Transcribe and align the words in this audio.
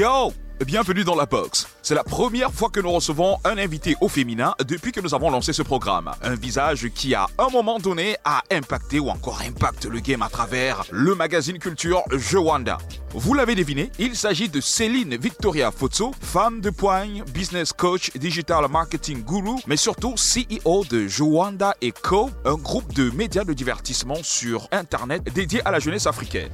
Yo 0.00 0.32
Bienvenue 0.64 1.04
dans 1.04 1.14
la 1.14 1.26
box. 1.26 1.68
C'est 1.82 1.94
la 1.94 2.04
première 2.04 2.50
fois 2.50 2.70
que 2.70 2.80
nous 2.80 2.90
recevons 2.90 3.36
un 3.44 3.58
invité 3.58 3.96
au 4.00 4.08
féminin 4.08 4.54
depuis 4.66 4.92
que 4.92 5.00
nous 5.00 5.14
avons 5.14 5.30
lancé 5.30 5.52
ce 5.52 5.60
programme. 5.60 6.10
Un 6.22 6.36
visage 6.36 6.88
qui, 6.94 7.14
à 7.14 7.26
un 7.36 7.50
moment 7.50 7.78
donné, 7.78 8.16
a 8.24 8.42
impacté 8.50 8.98
ou 8.98 9.10
encore 9.10 9.42
impacte 9.42 9.84
le 9.84 10.00
game 10.00 10.22
à 10.22 10.30
travers 10.30 10.84
le 10.90 11.14
magazine 11.14 11.58
culture 11.58 12.02
Jewanda. 12.12 12.78
Vous 13.12 13.34
l'avez 13.34 13.54
deviné, 13.54 13.90
il 13.98 14.16
s'agit 14.16 14.48
de 14.48 14.62
Céline 14.62 15.18
Victoria 15.18 15.70
Fotso, 15.70 16.12
femme 16.18 16.62
de 16.62 16.70
poigne, 16.70 17.22
business 17.34 17.74
coach, 17.74 18.10
digital 18.16 18.66
marketing 18.70 19.22
guru, 19.22 19.60
mais 19.66 19.76
surtout 19.76 20.14
CEO 20.14 20.84
de 20.88 21.08
Jewanda 21.08 21.74
Co, 22.02 22.30
un 22.46 22.54
groupe 22.54 22.94
de 22.94 23.10
médias 23.10 23.44
de 23.44 23.52
divertissement 23.52 24.22
sur 24.22 24.66
Internet 24.72 25.24
dédié 25.34 25.60
à 25.66 25.70
la 25.70 25.78
jeunesse 25.78 26.06
africaine. 26.06 26.50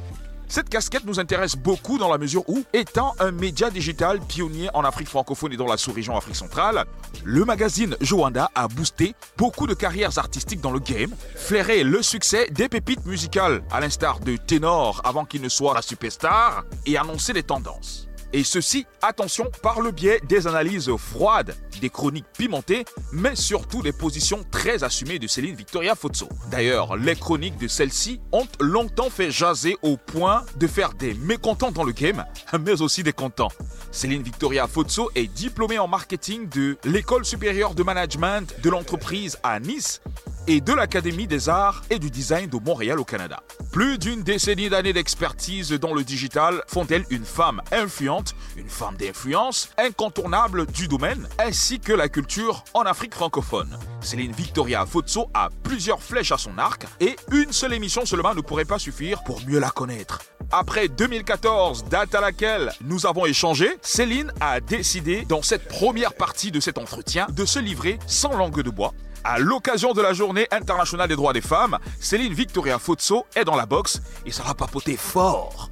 Cette 0.48 0.68
casquette 0.68 1.04
nous 1.04 1.18
intéresse 1.18 1.56
beaucoup 1.56 1.98
dans 1.98 2.08
la 2.08 2.18
mesure 2.18 2.48
où, 2.48 2.64
étant 2.72 3.14
un 3.18 3.32
média 3.32 3.68
digital 3.68 4.20
pionnier 4.20 4.68
en 4.74 4.84
Afrique 4.84 5.08
francophone 5.08 5.52
et 5.52 5.56
dans 5.56 5.66
la 5.66 5.76
sous-région 5.76 6.16
Afrique 6.16 6.36
centrale, 6.36 6.84
le 7.24 7.44
magazine 7.44 7.96
Joanda 8.00 8.50
a 8.54 8.68
boosté 8.68 9.14
beaucoup 9.36 9.66
de 9.66 9.74
carrières 9.74 10.18
artistiques 10.18 10.60
dans 10.60 10.70
le 10.70 10.78
game, 10.78 11.10
flairé 11.34 11.82
le 11.82 12.00
succès 12.00 12.48
des 12.50 12.68
pépites 12.68 13.04
musicales, 13.06 13.62
à 13.72 13.80
l'instar 13.80 14.20
de 14.20 14.36
Ténor 14.36 15.00
avant 15.04 15.24
qu'il 15.24 15.42
ne 15.42 15.48
soit 15.48 15.74
la 15.74 15.82
superstar, 15.82 16.64
et 16.86 16.96
annoncé 16.96 17.32
les 17.32 17.42
tendances. 17.42 18.08
Et 18.36 18.44
ceci, 18.44 18.84
attention, 19.00 19.50
par 19.62 19.80
le 19.80 19.92
biais 19.92 20.20
des 20.28 20.46
analyses 20.46 20.94
froides, 20.98 21.56
des 21.80 21.88
chroniques 21.88 22.26
pimentées, 22.36 22.84
mais 23.10 23.34
surtout 23.34 23.80
des 23.80 23.92
positions 23.92 24.44
très 24.50 24.84
assumées 24.84 25.18
de 25.18 25.26
Céline 25.26 25.54
Victoria 25.54 25.94
Fotso. 25.94 26.28
D'ailleurs, 26.50 26.98
les 26.98 27.16
chroniques 27.16 27.56
de 27.56 27.66
celle-ci 27.66 28.20
ont 28.32 28.46
longtemps 28.60 29.08
fait 29.08 29.30
jaser 29.30 29.78
au 29.80 29.96
point 29.96 30.44
de 30.56 30.66
faire 30.66 30.92
des 30.92 31.14
mécontents 31.14 31.72
dans 31.72 31.82
le 31.82 31.92
game, 31.92 32.26
mais 32.60 32.82
aussi 32.82 33.02
des 33.02 33.14
contents. 33.14 33.48
Céline 33.90 34.22
Victoria 34.22 34.66
Fotso 34.66 35.10
est 35.14 35.28
diplômée 35.28 35.78
en 35.78 35.88
marketing 35.88 36.46
de 36.50 36.76
l'École 36.84 37.24
supérieure 37.24 37.74
de 37.74 37.84
management 37.84 38.54
de 38.62 38.68
l'entreprise 38.68 39.38
à 39.44 39.60
Nice 39.60 40.02
et 40.48 40.60
de 40.60 40.72
l'Académie 40.72 41.26
des 41.26 41.48
arts 41.48 41.82
et 41.90 41.98
du 41.98 42.10
design 42.10 42.48
de 42.48 42.58
Montréal 42.58 43.00
au 43.00 43.04
Canada. 43.04 43.42
Plus 43.72 43.98
d'une 43.98 44.22
décennie 44.22 44.68
d'années 44.68 44.92
d'expertise 44.92 45.70
dans 45.72 45.92
le 45.92 46.04
digital 46.04 46.62
font 46.66 46.84
d'elle 46.84 47.04
une 47.10 47.24
femme 47.24 47.60
influente, 47.72 48.34
une 48.56 48.68
femme 48.68 48.96
d'influence 48.96 49.70
incontournable 49.78 50.66
du 50.66 50.88
domaine, 50.88 51.28
ainsi 51.38 51.80
que 51.80 51.92
la 51.92 52.08
culture 52.08 52.64
en 52.74 52.82
Afrique 52.82 53.14
francophone. 53.14 53.78
Céline 54.00 54.32
Victoria 54.32 54.86
Fotso 54.86 55.28
a 55.34 55.50
plusieurs 55.62 56.02
flèches 56.02 56.32
à 56.32 56.38
son 56.38 56.58
arc 56.58 56.86
et 57.00 57.16
une 57.32 57.52
seule 57.52 57.72
émission 57.72 58.06
seulement 58.06 58.34
ne 58.34 58.40
pourrait 58.40 58.64
pas 58.64 58.78
suffire 58.78 59.22
pour 59.24 59.40
mieux 59.46 59.58
la 59.58 59.70
connaître. 59.70 60.20
Après 60.52 60.86
2014, 60.86 61.86
date 61.86 62.14
à 62.14 62.20
laquelle 62.20 62.72
nous 62.82 63.06
avons 63.06 63.26
échangé, 63.26 63.68
Céline 63.82 64.32
a 64.40 64.60
décidé, 64.60 65.24
dans 65.24 65.42
cette 65.42 65.66
première 65.66 66.14
partie 66.14 66.52
de 66.52 66.60
cet 66.60 66.78
entretien, 66.78 67.26
de 67.32 67.44
se 67.44 67.58
livrer 67.58 67.98
sans 68.06 68.36
langue 68.36 68.62
de 68.62 68.70
bois 68.70 68.94
à 69.26 69.38
l'occasion 69.38 69.92
de 69.92 70.00
la 70.00 70.12
journée 70.12 70.46
internationale 70.52 71.08
des 71.08 71.16
droits 71.16 71.32
des 71.32 71.40
femmes, 71.40 71.78
Céline 71.98 72.32
Victoria 72.32 72.78
Fotso 72.78 73.26
est 73.34 73.44
dans 73.44 73.56
la 73.56 73.66
boxe 73.66 74.00
et 74.24 74.30
ça 74.30 74.44
va 74.44 74.54
papoter 74.54 74.96
fort. 74.96 75.70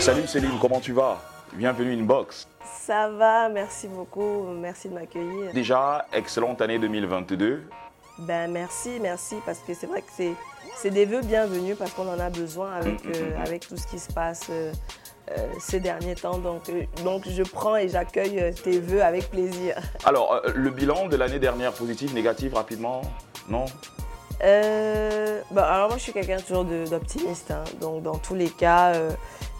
Salut 0.00 0.26
Céline, 0.26 0.58
comment 0.60 0.80
tu 0.80 0.92
vas? 0.92 1.22
Bienvenue 1.52 1.92
Inbox. 1.92 2.48
Ça 2.90 3.08
va, 3.08 3.48
merci 3.48 3.86
beaucoup, 3.86 4.42
merci 4.52 4.88
de 4.88 4.94
m'accueillir. 4.94 5.52
Déjà, 5.52 6.06
excellente 6.12 6.60
année 6.60 6.76
2022. 6.76 7.62
Ben 8.18 8.50
merci, 8.50 8.98
merci, 9.00 9.36
parce 9.46 9.60
que 9.60 9.74
c'est 9.74 9.86
vrai 9.86 10.02
que 10.02 10.10
c'est, 10.12 10.32
c'est 10.74 10.90
des 10.90 11.04
vœux 11.04 11.20
bienvenus 11.20 11.76
parce 11.78 11.92
qu'on 11.92 12.08
en 12.08 12.18
a 12.18 12.30
besoin 12.30 12.72
avec, 12.72 13.06
euh, 13.06 13.44
avec 13.46 13.68
tout 13.68 13.76
ce 13.76 13.86
qui 13.86 14.00
se 14.00 14.12
passe 14.12 14.48
euh, 14.50 14.72
euh, 15.30 15.36
ces 15.60 15.78
derniers 15.78 16.16
temps. 16.16 16.38
Donc, 16.38 16.62
donc 17.04 17.28
je 17.28 17.44
prends 17.44 17.76
et 17.76 17.88
j'accueille 17.88 18.52
tes 18.60 18.80
vœux 18.80 19.04
avec 19.04 19.30
plaisir. 19.30 19.76
Alors, 20.04 20.42
le 20.52 20.70
bilan 20.70 21.06
de 21.06 21.14
l'année 21.14 21.38
dernière, 21.38 21.72
positif, 21.72 22.12
négatif, 22.12 22.54
rapidement 22.54 23.02
Non? 23.48 23.66
Bah, 24.40 25.72
alors 25.72 25.88
moi 25.88 25.98
je 25.98 26.02
suis 26.02 26.12
quelqu'un 26.12 26.38
toujours 26.38 26.64
d'optimiste, 26.64 27.50
hein. 27.50 27.62
donc 27.80 28.02
dans 28.02 28.16
tous 28.16 28.34
les 28.34 28.48
cas, 28.48 28.94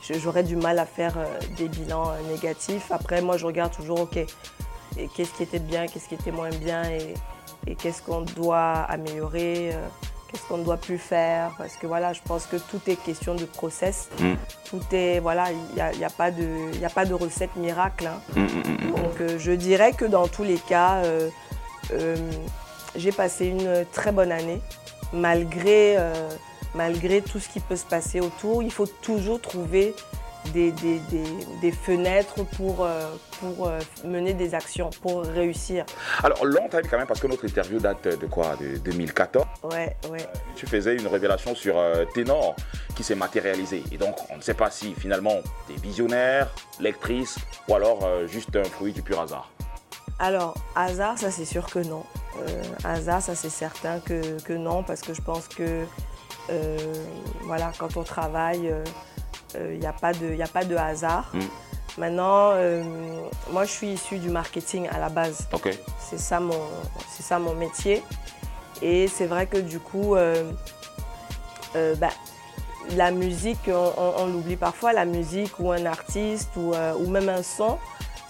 j'aurais 0.02 0.42
du 0.42 0.56
mal 0.56 0.78
à 0.78 0.86
faire 0.86 1.18
euh, 1.18 1.26
des 1.56 1.68
bilans 1.68 2.10
euh, 2.10 2.32
négatifs. 2.32 2.90
Après, 2.90 3.22
moi, 3.22 3.36
je 3.36 3.46
regarde 3.46 3.72
toujours, 3.72 4.00
OK, 4.00 4.18
qu'est-ce 5.14 5.32
qui 5.34 5.42
était 5.42 5.58
bien, 5.58 5.86
qu'est-ce 5.86 6.08
qui 6.08 6.14
était 6.14 6.32
moins 6.32 6.50
bien 6.50 6.82
et, 6.84 7.14
qu'est-ce 7.76 8.02
qu'on 8.02 8.22
doit 8.22 8.86
améliorer, 8.88 9.70
euh, 9.74 9.86
qu'est-ce 10.28 10.42
qu'on 10.48 10.58
ne 10.58 10.64
doit 10.64 10.78
plus 10.78 10.98
faire. 10.98 11.52
Parce 11.58 11.76
que 11.76 11.86
voilà, 11.86 12.12
je 12.12 12.20
pense 12.24 12.46
que 12.46 12.56
tout 12.56 12.80
est 12.86 12.96
question 12.96 13.34
de 13.34 13.44
process. 13.44 14.08
Mm. 14.18 14.32
Tout 14.64 14.82
est, 14.92 15.20
voilà, 15.20 15.52
il 15.52 15.74
n'y 15.74 15.80
a, 15.80 15.92
y 15.92 16.04
a, 16.04 16.10
pas 16.10 16.30
de, 16.30 16.84
a 16.84 16.88
pas 16.88 17.04
de 17.04 17.14
recette 17.14 17.54
miracle. 17.56 18.06
Hein. 18.06 18.20
Mm, 18.34 18.40
mm, 18.40 18.90
Donc, 18.92 19.36
je 19.38 19.52
dirais 19.52 19.92
que 19.92 20.06
dans 20.06 20.26
tous 20.26 20.44
les 20.44 20.58
cas, 20.58 21.02
j'ai 22.96 23.12
passé 23.12 23.46
une 23.46 23.84
très 23.92 24.12
bonne 24.12 24.32
année, 24.32 24.62
malgré 25.12 25.96
malgré 26.80 27.20
tout 27.20 27.38
ce 27.38 27.48
qui 27.50 27.60
peut 27.60 27.76
se 27.76 27.84
passer 27.84 28.20
autour, 28.20 28.62
il 28.62 28.72
faut 28.72 28.86
toujours 28.86 29.38
trouver 29.38 29.94
des, 30.54 30.72
fenêtres 31.72 32.42
pour, 32.56 32.86
euh, 32.86 33.14
pour 33.38 33.68
euh, 33.68 33.78
mener 34.02 34.32
des 34.32 34.54
actions, 34.54 34.88
pour 35.02 35.22
réussir. 35.22 35.84
Alors, 36.22 36.42
longtemps 36.46 36.78
quand 36.90 36.96
même, 36.96 37.06
parce 37.06 37.20
que 37.20 37.26
notre 37.26 37.44
interview 37.44 37.78
date 37.78 38.08
de 38.18 38.26
quoi? 38.26 38.56
De 38.56 38.78
2014 38.78 39.44
Ouais, 39.64 39.94
ouais. 40.10 40.26
tu 40.56 40.66
faisais 40.66 40.96
une 40.96 41.06
révélation 41.06 41.54
sur 41.54 41.78
euh, 41.78 42.06
Ténor 42.14 42.56
qui 42.96 43.04
s'est 43.04 43.14
matérialisé. 43.14 43.84
Et 43.92 43.98
donc, 43.98 44.16
on 44.30 44.38
ne 44.38 44.42
sait 44.42 44.54
pas 44.54 44.70
si 44.70 44.94
finalement 44.94 45.36
tu 45.66 45.74
es 45.74 45.76
visionnaire, 45.76 46.48
lectrice 46.80 47.36
ou 47.68 47.74
alors 47.74 48.08
juste 48.26 48.56
un 48.56 48.64
fruit 48.64 48.94
du 48.94 49.02
pur 49.02 49.20
hasard. 49.20 49.50
Alors, 50.18 50.54
hasard, 50.74 51.18
ça 51.18 51.30
c'est 51.30 51.44
sûr 51.44 51.66
que 51.66 51.80
non. 51.80 52.04
hasard, 52.84 53.20
ça 53.20 53.34
c'est 53.34 53.50
certain 53.50 54.00
que, 54.00 54.40
que 54.42 54.54
non, 54.54 54.82
parce 54.82 55.02
que 55.02 55.12
je 55.12 55.20
pense 55.20 55.46
que 55.48 55.62
euh, 55.62 55.84
voilà, 57.44 57.72
quand 57.78 57.96
on 57.96 58.02
travaille, 58.02 58.66
il 59.54 59.56
euh, 59.56 59.76
n'y 59.76 59.86
euh, 59.86 59.88
a, 59.88 59.92
pas 59.92 60.12
de, 60.12 60.40
a 60.40 60.46
pas 60.46 60.64
de 60.64 60.76
hasard. 60.76 61.30
Mm. 61.32 61.40
Maintenant, 61.98 62.52
moi, 63.50 63.64
je 63.64 63.70
suis 63.70 63.88
issue 63.88 64.18
du 64.18 64.30
marketing 64.30 64.88
à 64.88 64.98
la 64.98 65.08
base. 65.08 65.48
C'est 65.98 66.20
ça, 66.20 66.38
mon, 66.38 66.54
ça 67.18 67.38
mon 67.38 67.54
métier. 67.54 68.02
Et 68.80 69.08
c'est 69.08 69.26
vrai 69.26 69.46
que 69.46 69.58
du 69.58 69.80
coup, 69.80 70.14
bah, 71.74 72.10
la 72.96 73.10
musique, 73.10 73.68
on, 73.68 74.26
l'oublie 74.26 74.56
parfois, 74.56 74.92
la 74.92 75.04
musique 75.04 75.58
ou 75.58 75.72
un 75.72 75.84
artiste 75.84 76.50
ou, 76.56 76.72
ou 77.00 77.10
même 77.10 77.28
un 77.28 77.42
son, 77.42 77.76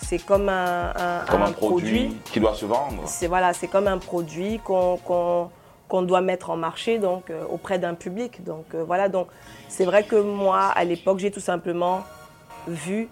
c'est 0.03 0.19
comme 0.19 0.49
un, 0.49 0.93
un, 0.97 1.53
produit, 1.53 2.17
qui 2.33 2.41
doit 2.41 2.55
se 2.55 2.65
vendre. 2.65 3.03
C'est 3.07 3.29
voilà, 3.29 3.53
c'est 3.53 3.69
comme 3.69 3.87
un 3.87 3.99
produit 3.99 4.59
qu'on 4.65 5.51
qu'on 5.91 6.03
doit 6.03 6.21
mettre 6.23 6.49
en 6.51 6.57
marché 6.57 6.99
donc 6.99 7.29
euh, 7.29 7.45
auprès 7.51 7.79
d'un 7.79 7.95
public. 7.95 8.43
Donc 8.45 8.65
euh, 8.75 8.85
voilà, 8.85 9.11
donc 9.11 9.27
c'est 9.69 9.85
vrai 9.85 10.05
que 10.05 10.17
moi 10.17 10.67
à 10.75 10.85
l'époque 10.85 11.19
j'ai 11.19 11.31
tout 11.31 11.41
simplement 11.41 12.05
vu 12.69 13.09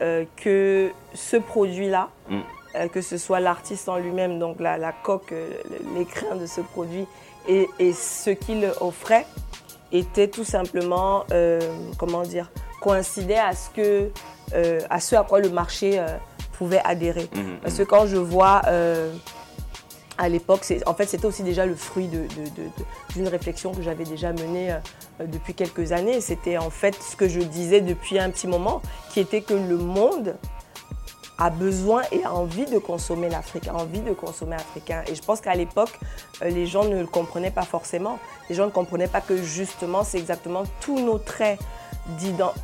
euh, 0.00 0.24
que 0.36 0.90
ce 1.12 1.36
produit-là, 1.36 2.08
mm. 2.28 2.88
que 2.92 3.00
ce 3.00 3.18
soit 3.18 3.38
l'artiste 3.38 3.88
en 3.88 3.98
lui-même, 3.98 4.38
donc 4.38 4.58
la, 4.58 4.78
la 4.78 4.92
coque, 4.92 5.34
l'écrin 5.94 6.34
de 6.34 6.46
ce 6.46 6.60
produit 6.62 7.06
et, 7.46 7.68
et 7.78 7.92
ce 7.92 8.30
qu'il 8.30 8.68
offrait, 8.80 9.26
était 9.92 10.26
tout 10.26 10.44
simplement, 10.44 11.24
comment 11.98 12.22
dire, 12.22 12.50
coïncidait 12.80 13.38
à 13.38 13.52
ce 13.52 13.70
que, 13.70 14.10
à 14.90 14.98
ce 14.98 15.14
à 15.14 15.22
quoi 15.22 15.38
le 15.38 15.50
marché 15.50 16.04
pouvait 16.58 16.80
adhérer. 16.84 17.28
Mm-hmm. 17.32 17.58
Parce 17.62 17.76
que 17.78 17.84
quand 17.84 18.06
je 18.06 18.16
vois 18.16 18.62
à 20.16 20.28
l'époque, 20.28 20.64
en 20.86 20.94
fait, 20.94 21.06
c'était 21.06 21.26
aussi 21.26 21.42
déjà 21.42 21.66
le 21.66 21.74
fruit 21.74 22.08
d'une 23.14 23.28
réflexion 23.28 23.72
que 23.72 23.82
j'avais 23.82 24.04
déjà 24.04 24.32
menée 24.32 24.72
euh, 24.72 25.26
depuis 25.26 25.54
quelques 25.54 25.92
années. 25.92 26.20
C'était 26.20 26.56
en 26.56 26.70
fait 26.70 26.94
ce 27.02 27.16
que 27.16 27.28
je 27.28 27.40
disais 27.40 27.80
depuis 27.80 28.18
un 28.18 28.30
petit 28.30 28.46
moment, 28.46 28.80
qui 29.10 29.20
était 29.20 29.40
que 29.40 29.54
le 29.54 29.76
monde 29.76 30.36
a 31.38 31.50
besoin 31.50 32.02
et 32.12 32.22
a 32.22 32.32
envie 32.32 32.66
de 32.66 32.78
consommer 32.78 33.28
l'Afrique, 33.28 33.66
a 33.66 33.74
envie 33.74 34.00
de 34.00 34.12
consommer 34.12 34.54
africain. 34.54 35.02
Et 35.08 35.16
je 35.16 35.22
pense 35.22 35.40
qu'à 35.40 35.54
l'époque, 35.54 35.98
euh, 36.42 36.48
les 36.48 36.66
gens 36.66 36.84
ne 36.84 37.00
le 37.00 37.06
comprenaient 37.06 37.50
pas 37.50 37.62
forcément. 37.62 38.18
Les 38.48 38.54
gens 38.54 38.66
ne 38.66 38.70
comprenaient 38.70 39.08
pas 39.08 39.20
que 39.20 39.36
justement, 39.36 40.04
c'est 40.04 40.18
exactement 40.18 40.62
tous 40.80 41.00
nos 41.00 41.18
traits 41.18 41.58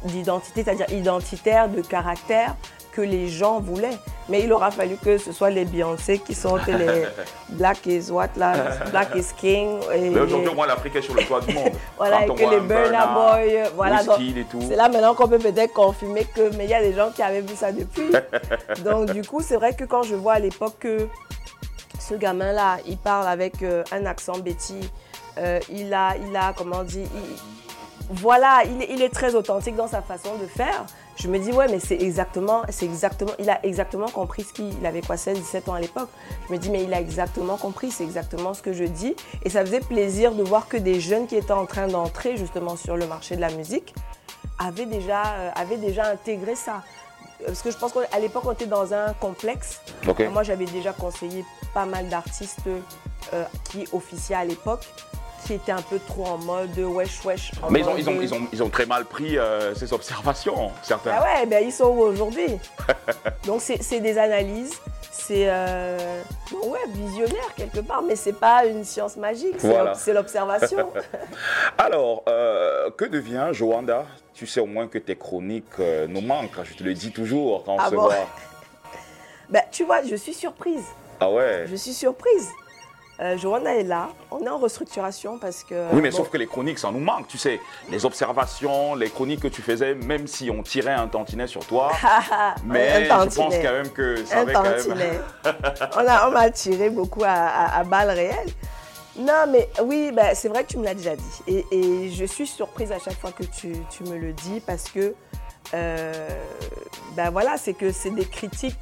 d'identité, 0.05 0.63
c'est-à-dire 0.63 0.91
identitaire, 0.93 1.69
de 1.69 1.81
caractère, 1.81 2.57
que 2.93 3.01
les 3.01 3.29
gens 3.29 3.61
voulaient. 3.61 3.99
Mais 4.31 4.43
il 4.43 4.53
aura 4.53 4.71
fallu 4.71 4.97
que 4.97 5.19
ce 5.19 5.33
soit 5.33 5.51
les 5.51 5.65
Beyoncé 5.65 6.19
qui 6.19 6.35
sortent 6.35 6.69
les 6.69 7.05
Black 7.51 7.85
is 7.87 8.11
what 8.11 8.29
là, 8.37 8.55
Black 8.91 9.09
is 9.17 9.27
King. 9.37 9.81
mais 9.91 10.21
aujourd'hui, 10.21 10.55
moi, 10.55 10.67
l'Afrique 10.67 10.97
est 10.97 11.03
sur 11.03 11.15
le 11.15 11.25
toit 11.25 11.41
du 11.41 11.53
monde. 11.53 11.73
voilà, 11.97 12.25
et 12.25 12.29
que 12.29 12.51
les 12.51 12.61
Burna 12.61 13.07
Boy, 13.09 13.63
voilà. 13.75 14.03
C'est 14.03 14.77
là 14.77 14.89
maintenant 14.89 15.15
qu'on 15.15 15.29
peut 15.29 15.39
peut-être 15.39 15.73
confirmer 15.73 16.25
que, 16.25 16.55
mais 16.57 16.65
il 16.65 16.71
y 16.71 16.75
a 16.75 16.81
des 16.81 16.93
gens 16.93 17.11
qui 17.11 17.23
avaient 17.23 17.41
vu 17.41 17.57
ça 17.57 17.73
depuis. 17.73 18.11
donc 18.85 19.13
du 19.13 19.23
coup, 19.23 19.41
c'est 19.43 19.57
vrai 19.57 19.75
que 19.75 19.85
quand 19.85 20.05
je 20.05 20.15
vois 20.15 20.35
à 20.35 20.39
l'époque 20.39 20.75
que 20.79 21.09
ce 21.99 22.15
gamin-là, 22.15 22.79
il 22.87 22.97
parle 22.97 23.27
avec 23.27 23.63
euh, 23.63 23.83
un 23.93 24.07
accent 24.07 24.39
Betty, 24.39 24.81
euh, 25.39 25.59
il 25.69 25.93
a, 25.93 26.15
il 26.17 26.37
a, 26.37 26.53
comment 26.57 26.85
dire, 26.85 27.07
voilà, 28.11 28.63
il 28.65 29.03
est, 29.03 29.09
très 29.09 29.35
authentique 29.35 29.77
dans 29.77 29.87
sa 29.87 30.03
façon 30.03 30.37
de 30.37 30.47
faire. 30.47 30.85
Je 31.21 31.29
me 31.29 31.39
dis, 31.39 31.53
ouais, 31.53 31.69
mais 31.69 31.81
c'est 31.81 32.01
exactement, 32.01 32.63
c'est 32.71 32.87
exactement, 32.87 33.33
il 33.39 33.51
a 33.51 33.63
exactement 33.63 34.09
compris 34.09 34.43
ce 34.43 34.55
qu'il 34.55 34.87
avait 34.87 35.03
quoi, 35.03 35.19
16, 35.19 35.39
17 35.39 35.69
ans 35.69 35.75
à 35.75 35.81
l'époque. 35.81 36.09
Je 36.49 36.55
me 36.55 36.59
dis, 36.59 36.71
mais 36.71 36.83
il 36.83 36.95
a 36.95 36.99
exactement 36.99 37.59
compris, 37.59 37.91
c'est 37.91 38.05
exactement 38.05 38.55
ce 38.55 38.63
que 38.63 38.73
je 38.73 38.85
dis. 38.85 39.15
Et 39.43 39.51
ça 39.51 39.61
faisait 39.61 39.81
plaisir 39.81 40.33
de 40.33 40.43
voir 40.43 40.67
que 40.67 40.79
des 40.79 40.99
jeunes 40.99 41.27
qui 41.27 41.37
étaient 41.37 41.53
en 41.53 41.67
train 41.67 41.89
d'entrer 41.89 42.39
justement 42.39 42.75
sur 42.75 42.97
le 42.97 43.07
marché 43.07 43.37
de 43.37 43.43
la 43.43 43.51
musique 43.51 43.95
avaient 44.59 44.87
déjà, 44.87 45.23
euh, 45.35 45.51
avaient 45.57 45.77
déjà 45.77 46.07
intégré 46.07 46.55
ça. 46.55 46.85
Parce 47.45 47.61
que 47.61 47.71
je 47.71 47.77
pense 47.77 47.93
qu'à 47.93 48.19
l'époque, 48.19 48.45
on 48.47 48.53
était 48.53 48.65
dans 48.65 48.95
un 48.95 49.13
complexe. 49.13 49.83
Moi, 50.33 50.43
j'avais 50.43 50.65
déjà 50.65 50.95
conseillé 50.95 51.45
pas 51.75 51.85
mal 51.85 52.09
d'artistes 52.09 52.67
euh, 53.35 53.45
qui 53.65 53.87
officiaient 53.93 54.37
à 54.37 54.45
l'époque 54.47 54.87
qui 55.51 55.55
était 55.57 55.73
un 55.73 55.83
peu 55.83 55.99
trop 55.99 56.27
en 56.27 56.39
mode 56.39 56.79
wesh 56.79 57.25
wesh. 57.25 57.51
Mais 57.71 57.81
ils 57.81 57.89
ont, 57.89 57.97
ils, 57.97 58.09
ont, 58.09 58.21
ils, 58.23 58.35
ont, 58.35 58.47
ils, 58.53 58.63
ont, 58.63 58.69
très 58.69 58.87
mal 58.87 59.05
pris 59.05 59.37
euh, 59.37 59.75
ces 59.75 59.93
observations, 59.93 60.71
certains. 60.81 61.11
Ah 61.13 61.25
ouais, 61.25 61.47
ben 61.47 61.65
ils 61.65 61.73
sont 61.73 61.87
où 61.87 62.03
aujourd'hui? 62.03 62.57
Donc 63.47 63.61
c'est 63.61 63.99
des 63.99 64.17
analyses, 64.17 64.81
c'est 65.11 65.49
euh, 65.49 66.23
ouais, 66.53 66.79
visionnaire 66.95 67.53
quelque 67.57 67.81
part, 67.81 68.01
mais 68.03 68.15
c'est 68.15 68.39
pas 68.39 68.65
une 68.65 68.85
science 68.85 69.17
magique, 69.17 69.57
c'est 69.95 70.13
l'observation. 70.13 70.93
Alors, 71.79 72.23
euh, 72.29 72.89
que 72.97 73.07
devient 73.07 73.49
Joanda? 73.51 74.07
Tu 74.33 74.47
sais 74.47 74.61
au 74.61 74.67
moins 74.67 74.87
que 74.87 74.99
tes 74.99 75.17
chroniques 75.17 75.65
euh, 75.81 76.07
nous 76.07 76.21
manquent, 76.21 76.63
je 76.63 76.75
te 76.75 76.85
le 76.85 76.95
dis 76.95 77.11
toujours 77.11 77.65
quand 77.65 77.75
on 77.75 77.79
ah 77.81 77.91
se 77.91 77.95
voit. 77.97 78.15
ben, 79.49 79.63
tu 79.73 79.83
vois, 79.83 80.05
je 80.05 80.15
suis 80.15 80.33
surprise. 80.33 80.85
Ah 81.19 81.29
ouais? 81.29 81.65
Je 81.69 81.75
suis 81.75 81.93
surprise. 81.93 82.49
Euh, 83.21 83.37
Johanna 83.37 83.77
est 83.77 83.83
là. 83.83 84.09
On 84.31 84.41
est 84.41 84.49
en 84.49 84.57
restructuration 84.57 85.39
parce 85.39 85.63
que. 85.63 85.93
Oui, 85.93 86.01
mais 86.01 86.11
sauf 86.11 86.31
que 86.31 86.39
les 86.39 86.47
chroniques, 86.47 86.79
ça 86.79 86.91
nous 86.91 87.01
manque. 87.01 87.29
Tu 87.29 87.37
sais, 87.37 87.61
les 87.91 88.07
observations, 88.07 88.95
les 88.95 89.11
chroniques 89.11 89.41
que 89.41 89.49
tu 89.49 89.61
faisais, 89.61 89.95
même 89.95 90.27
si 90.27 90.51
on 90.51 90.63
tirait 90.63 90.95
un 90.95 91.07
tantinet 91.07 91.47
sur 91.47 91.65
toi. 91.67 91.93
mais 92.65 93.05
je 93.05 93.09
pense 93.09 93.37
quand 93.37 93.73
même 93.73 93.91
que 93.91 94.25
ça 94.25 94.41
avait 94.41 94.53
quand 94.55 94.63
même. 94.63 95.23
on, 95.97 96.09
a, 96.09 96.29
on 96.29 96.31
m'a 96.31 96.51
tiré 96.51 96.89
beaucoup 96.89 97.23
à, 97.27 97.85
balles 97.85 98.11
réelles. 98.11 98.53
Non, 99.19 99.45
mais 99.51 99.69
oui, 99.83 100.13
bah, 100.15 100.35
c'est 100.35 100.49
vrai 100.49 100.65
que 100.65 100.69
tu 100.69 100.79
me 100.79 100.85
l'as 100.85 100.95
déjà 100.95 101.15
dit. 101.15 101.65
Et, 101.71 102.11
je 102.11 102.25
suis 102.25 102.47
surprise 102.47 102.91
à 102.91 102.99
chaque 102.99 103.19
fois 103.19 103.33
que 103.33 103.43
tu, 103.43 103.73
tu 103.91 104.05
me 104.05 104.17
le 104.17 104.33
dis 104.33 104.61
parce 104.65 104.85
que, 104.85 105.15
euh, 105.75 106.29
ben 107.17 107.29
voilà, 107.29 107.59
c'est 107.59 107.75
que 107.75 107.93
c'est 107.93 108.11
des 108.11 108.25
critiques 108.25 108.81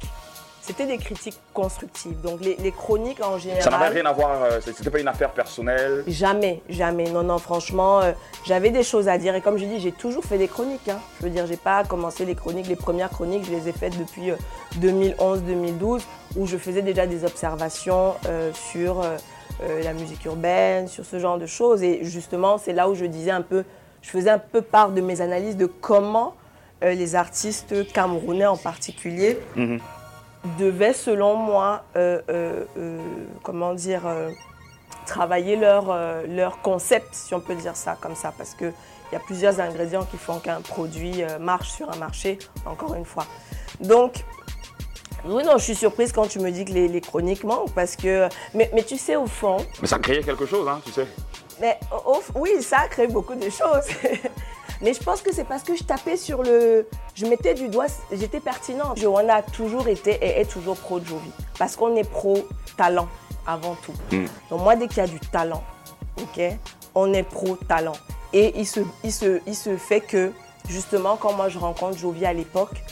c'était 0.69 0.85
des 0.85 0.99
critiques 0.99 1.39
constructives. 1.51 2.21
Donc 2.21 2.41
les, 2.41 2.71
chroniques 2.71 3.23
en 3.23 3.39
général. 3.39 3.63
Ça 3.63 3.71
n'avait 3.71 3.87
rien 3.87 4.05
à 4.05 4.13
voir, 4.13 4.43
euh, 4.43 4.59
c'était 4.61 4.91
pas 4.91 4.99
une 4.99 5.07
affaire 5.07 5.31
personnelle 5.31 6.03
Jamais, 6.07 6.61
jamais. 6.69 7.09
Non, 7.09 7.23
non, 7.23 7.39
franchement, 7.39 8.01
euh, 8.01 8.11
j'avais 8.45 8.69
des 8.69 8.83
choses 8.83 9.07
à 9.07 9.17
dire. 9.17 9.33
Et 9.33 9.41
comme 9.41 9.57
je 9.57 9.65
dis, 9.65 9.79
j'ai 9.79 9.91
toujours 9.91 10.23
fait 10.23 10.37
des 10.37 10.47
chroniques. 10.47 10.87
Hein. 10.87 10.99
Je 11.19 11.25
veux 11.25 11.31
dire, 11.31 11.47
j'ai 11.47 11.57
pas 11.57 11.83
commencé 11.83 12.23
les 12.23 12.35
chroniques. 12.35 12.67
Les 12.67 12.75
premières 12.75 13.09
chroniques, 13.09 13.45
je 13.45 13.51
les 13.51 13.67
ai 13.67 13.71
faites 13.71 13.97
depuis 13.97 14.31
2011-2012, 14.79 15.95
euh, 15.95 15.99
où 16.35 16.45
je 16.45 16.57
faisais 16.57 16.83
déjà 16.83 17.07
des 17.07 17.25
observations 17.25 18.13
sur 18.53 19.03
la 19.83 19.93
musique 19.93 20.23
urbaine, 20.25 20.87
sur 20.87 21.03
ce 21.03 21.17
genre 21.17 21.39
de 21.39 21.47
choses. 21.47 21.81
Et 21.81 22.01
justement, 22.03 22.59
c'est 22.59 22.73
là 22.73 22.89
où 22.89 22.93
je 22.93 23.05
disais 23.05 23.31
un 23.31 23.41
peu, 23.41 23.63
je 24.03 24.09
faisais 24.09 24.29
un 24.29 24.39
peu 24.39 24.61
part 24.61 24.91
de 24.91 25.01
mes 25.01 25.21
analyses 25.21 25.57
de 25.57 25.65
comment 25.65 26.35
les 26.83 27.15
artistes 27.15 27.91
camerounais 27.91 28.45
en 28.45 28.55
particulier. 28.55 29.39
Mhm 29.55 29.79
devaient, 30.57 30.93
selon 30.93 31.35
moi, 31.35 31.83
euh, 31.95 32.21
euh, 32.29 32.65
euh, 32.77 32.99
comment 33.43 33.73
dire, 33.73 34.01
travailler 35.05 35.55
leur, 35.55 35.95
leur 36.27 36.61
concept, 36.61 37.07
si 37.13 37.33
on 37.33 37.39
peut 37.39 37.55
dire 37.55 37.75
ça 37.75 37.97
comme 37.99 38.15
ça, 38.15 38.33
parce 38.37 38.53
qu'il 38.53 38.73
y 39.11 39.15
a 39.15 39.19
plusieurs 39.19 39.59
ingrédients 39.59 40.05
qui 40.05 40.17
font 40.17 40.39
qu'un 40.39 40.61
produit 40.61 41.23
marche 41.39 41.71
sur 41.71 41.91
un 41.91 41.97
marché, 41.97 42.37
encore 42.65 42.95
une 42.95 43.05
fois. 43.05 43.25
Donc, 43.79 44.23
oui, 45.25 45.43
non, 45.43 45.57
je 45.57 45.63
suis 45.63 45.75
surprise 45.75 46.13
quand 46.13 46.27
tu 46.27 46.39
me 46.39 46.51
dis 46.51 46.63
que 46.63 46.71
les, 46.71 47.01
chroniques 47.01 47.43
manquent, 47.43 47.73
parce 47.73 47.95
que... 47.95 48.29
Mais, 48.53 48.69
mais, 48.73 48.83
tu 48.83 48.97
sais, 48.97 49.15
au 49.15 49.27
fond... 49.27 49.57
Mais 49.81 49.87
ça 49.87 49.99
créait 49.99 50.23
quelque 50.23 50.45
chose, 50.45 50.67
hein, 50.67 50.79
tu 50.85 50.91
sais. 50.91 51.07
Mais 51.59 51.77
oui, 52.35 52.61
ça 52.61 52.81
a 52.81 52.87
créé 52.87 53.07
beaucoup 53.07 53.35
de 53.35 53.49
choses. 53.49 53.87
Mais 54.81 54.93
je 54.93 55.03
pense 55.03 55.21
que 55.21 55.33
c'est 55.33 55.43
parce 55.43 55.63
que 55.63 55.75
je 55.75 55.83
tapais 55.83 56.15
sur 56.15 56.41
le. 56.43 56.87
Je 57.15 57.25
mettais 57.25 57.53
du 57.53 57.67
doigt, 57.67 57.87
j'étais 58.11 58.39
pertinente. 58.39 59.03
On 59.03 59.29
a 59.29 59.41
toujours 59.41 59.87
été 59.87 60.11
et 60.11 60.39
est 60.39 60.49
toujours 60.49 60.77
pro 60.77 60.99
Jovi. 60.99 61.31
Parce 61.57 61.75
qu'on 61.75 61.95
est 61.95 62.09
pro 62.09 62.47
talent 62.77 63.09
avant 63.45 63.75
tout. 63.75 63.93
Hmm. 64.15 64.25
Donc, 64.49 64.61
moi, 64.61 64.75
dès 64.75 64.87
qu'il 64.87 64.97
y 64.97 65.01
a 65.01 65.07
du 65.07 65.19
talent, 65.19 65.63
ok, 66.21 66.41
on 66.95 67.13
est 67.13 67.23
pro 67.23 67.55
talent. 67.55 67.95
Et 68.31 68.57
il 68.59 68.67
se, 68.67 68.79
il, 69.03 69.11
se, 69.11 69.41
il 69.47 69.55
se 69.55 69.75
fait 69.75 70.01
que, 70.01 70.31
justement, 70.67 71.17
quand 71.17 71.33
moi 71.33 71.49
je 71.49 71.57
rencontre 71.57 71.97
Jovi 71.97 72.25
à 72.25 72.33
l'époque, 72.33 72.83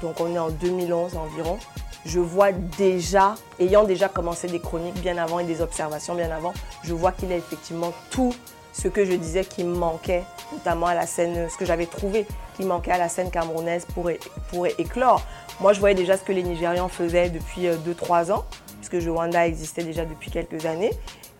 donc 0.00 0.20
on 0.20 0.34
est 0.34 0.38
en 0.38 0.50
2011 0.50 1.16
environ, 1.16 1.58
je 2.04 2.20
vois 2.20 2.52
déjà, 2.52 3.34
ayant 3.60 3.84
déjà 3.84 4.08
commencé 4.08 4.46
des 4.48 4.60
chroniques 4.60 5.00
bien 5.00 5.18
avant 5.18 5.38
et 5.38 5.44
des 5.44 5.60
observations 5.60 6.14
bien 6.14 6.30
avant, 6.30 6.52
je 6.82 6.94
vois 6.94 7.12
qu'il 7.12 7.30
a 7.32 7.36
effectivement 7.36 7.92
tout 8.10 8.34
ce 8.72 8.88
que 8.88 9.04
je 9.04 9.12
disais 9.12 9.44
qui 9.44 9.64
manquait, 9.64 10.24
notamment 10.52 10.86
à 10.86 10.94
la 10.94 11.06
scène, 11.06 11.48
ce 11.48 11.56
que 11.56 11.64
j'avais 11.64 11.86
trouvé 11.86 12.26
qui 12.56 12.64
manquait 12.64 12.92
à 12.92 12.98
la 12.98 13.08
scène 13.08 13.30
camerounaise 13.30 13.86
pour, 13.94 14.10
pour 14.50 14.66
éclore. 14.66 15.22
Moi, 15.60 15.72
je 15.72 15.80
voyais 15.80 15.94
déjà 15.94 16.16
ce 16.16 16.22
que 16.22 16.32
les 16.32 16.42
Nigérians 16.42 16.88
faisaient 16.88 17.30
depuis 17.30 17.66
2-3 17.66 18.30
euh, 18.30 18.34
ans, 18.34 18.44
puisque 18.78 18.98
Joanda 18.98 19.46
existait 19.46 19.84
déjà 19.84 20.04
depuis 20.04 20.30
quelques 20.30 20.66
années. 20.66 20.90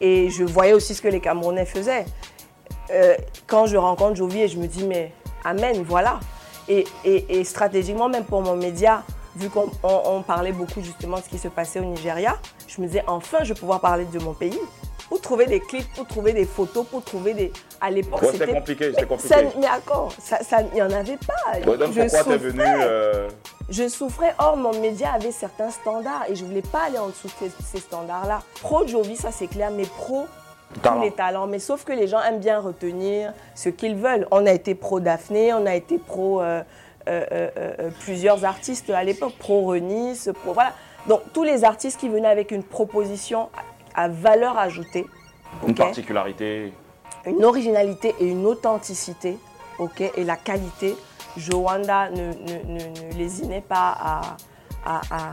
Et 0.01 0.31
je 0.31 0.45
voyais 0.45 0.73
aussi 0.73 0.95
ce 0.95 1.03
que 1.03 1.09
les 1.09 1.21
Camerounais 1.21 1.67
faisaient. 1.67 2.05
Euh, 2.91 3.15
quand 3.47 3.67
je 3.67 3.77
rencontre 3.77 4.17
Jovi 4.17 4.41
et 4.41 4.49
je 4.49 4.59
me 4.59 4.67
dis, 4.67 4.85
mais 4.85 5.13
amen, 5.45 5.83
voilà. 5.87 6.21
Et, 6.69 6.85
et, 7.05 7.43
stratégiquement, 7.45 8.09
même 8.09 8.25
pour 8.25 8.41
mon 8.41 8.57
média, 8.57 9.03
vu 9.35 9.51
qu'on 9.51 10.23
parlait 10.23 10.53
beaucoup 10.53 10.81
justement 10.81 11.17
de 11.19 11.23
ce 11.23 11.29
qui 11.29 11.39
se 11.39 11.49
passait 11.49 11.81
au 11.81 11.85
Nigeria, 11.85 12.39
je 12.69 12.81
me 12.81 12.87
disais, 12.87 13.03
enfin, 13.07 13.39
je 13.43 13.53
vais 13.53 13.59
pouvoir 13.59 13.81
parler 13.81 14.05
de 14.05 14.19
mon 14.21 14.33
pays 14.33 14.59
pour 15.13 15.21
trouver 15.21 15.45
des 15.45 15.61
clips, 15.61 15.93
pour 15.95 16.07
trouver 16.07 16.33
des 16.33 16.47
photos, 16.47 16.87
pour 16.87 17.05
trouver 17.05 17.35
des. 17.35 17.53
À 17.83 17.91
l'époque, 17.91 18.21
c'était 18.33 18.47
compliqué, 18.47 18.93
c'était 18.95 19.05
compliqué. 19.05 19.35
mais 19.57 19.61
d'accord, 19.61 20.11
il 20.51 20.75
n'y 20.75 20.81
en 20.81 20.91
avait 20.91 21.19
pas. 21.19 21.77
donc 21.77 21.93
je 21.93 22.17
pourquoi 22.17 22.35
es 22.35 22.39
venu 22.39 22.63
euh, 22.65 23.29
Je 23.69 23.89
souffrais. 23.89 24.35
Or, 24.39 24.57
mon 24.57 24.73
média 24.81 25.13
avait 25.13 25.31
certains 25.31 25.71
standards 25.71 26.25
et 26.31 26.35
je 26.35 26.45
ne 26.45 26.49
voulais 26.49 26.63
pas 26.63 26.85
aller 26.87 26.97
en 26.97 27.09
dessous 27.09 27.29
de 27.29 27.51
ces, 27.63 27.81
standards-là. 27.81 28.41
Pro 28.63 28.87
Jovi, 28.87 29.17
ça 29.17 29.31
c'est 29.33 29.49
clair, 29.49 29.71
mais 29.71 29.85
pro 29.85 30.25
tous 30.83 31.03
les 31.03 31.11
talents. 31.11 31.47
Mais 31.47 31.59
sauf 31.59 31.85
que 31.85 31.93
les 31.93 32.07
gens 32.07 32.23
aiment 32.23 32.41
bien 32.41 32.61
retenir 32.61 33.35
ce 33.55 33.69
qu'ils 33.69 33.97
veulent. 33.97 34.27
On 34.31 34.47
a 34.47 34.53
été 34.53 34.75
pro 34.75 34.99
Daphné, 34.99 35.53
on 35.53 35.67
a 35.67 35.75
été 35.75 35.99
pro 35.99 36.41
euh, 36.41 36.63
euh, 37.07 37.91
plusieurs 38.01 38.47
artistes 38.47 38.89
à 38.89 39.05
l'époque, 39.05 39.35
pro 39.39 39.61
Renis, 39.61 40.27
pro. 40.43 40.55
Voilà. 40.55 40.73
Donc 41.07 41.21
tous 41.33 41.43
les 41.43 41.65
artistes 41.65 41.99
qui 42.01 42.09
venaient 42.09 42.29
avec 42.29 42.51
une 42.51 42.63
proposition 42.63 43.49
à 43.95 44.09
valeur 44.09 44.59
ajoutée. 44.59 45.07
Une 45.67 45.75
particularité. 45.75 46.73
Une 47.27 47.45
originalité 47.45 48.15
et 48.19 48.27
une 48.27 48.47
authenticité. 48.47 49.39
ok? 49.79 50.01
Et 50.17 50.25
la 50.25 50.37
qualité. 50.37 50.97
Joanda 51.37 52.11
ne, 52.11 52.27
ne, 52.27 52.79
ne, 52.79 53.15
lésinait 53.17 53.63
pas 53.63 53.97
à, 53.99 54.37
à, 54.85 55.33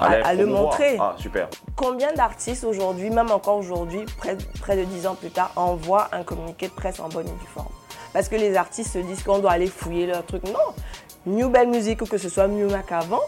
à, 0.00 0.34
le 0.34 0.46
montrer. 0.46 0.96
Ah, 1.00 1.14
super. 1.18 1.48
Combien 1.74 2.12
d'artistes 2.12 2.64
aujourd'hui, 2.64 3.10
même 3.10 3.30
encore 3.32 3.56
aujourd'hui, 3.56 4.04
près, 4.18 4.36
près 4.60 4.76
de 4.76 4.84
dix 4.84 5.06
ans 5.06 5.14
plus 5.16 5.30
tard, 5.30 5.50
envoient 5.56 6.08
un 6.12 6.22
communiqué 6.22 6.68
de 6.68 6.72
presse 6.72 7.00
en 7.00 7.08
bonne 7.08 7.26
et 7.26 7.30
due 7.30 7.46
forme? 7.52 7.72
Parce 8.12 8.28
que 8.28 8.36
les 8.36 8.56
artistes 8.56 8.92
se 8.92 8.98
disent 8.98 9.22
qu'on 9.22 9.40
doit 9.40 9.50
aller 9.52 9.66
fouiller 9.66 10.06
leur 10.06 10.24
truc. 10.24 10.44
Non. 10.44 10.74
New 11.26 11.48
Belle 11.48 11.68
Music 11.68 12.00
ou 12.02 12.06
que 12.06 12.18
ce 12.18 12.28
soit 12.28 12.46
New 12.46 12.70
Mac 12.70 12.92
avant, 12.92 13.22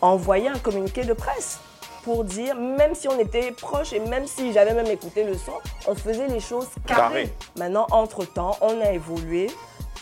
envoyer 0.00 0.48
un 0.48 0.58
communiqué 0.58 1.04
de 1.04 1.12
presse 1.12 1.60
pour 2.02 2.24
dire, 2.24 2.54
même 2.56 2.94
si 2.94 3.08
on 3.08 3.18
était 3.18 3.52
proche 3.52 3.92
et 3.92 4.00
même 4.00 4.26
si 4.26 4.52
j'avais 4.52 4.74
même 4.74 4.86
écouté 4.86 5.24
le 5.24 5.34
son, 5.34 5.52
on 5.86 5.94
faisait 5.94 6.28
les 6.28 6.40
choses 6.40 6.68
carrées. 6.86 7.32
Maintenant, 7.56 7.86
entre-temps, 7.90 8.56
on 8.60 8.80
a 8.80 8.92
évolué. 8.92 9.48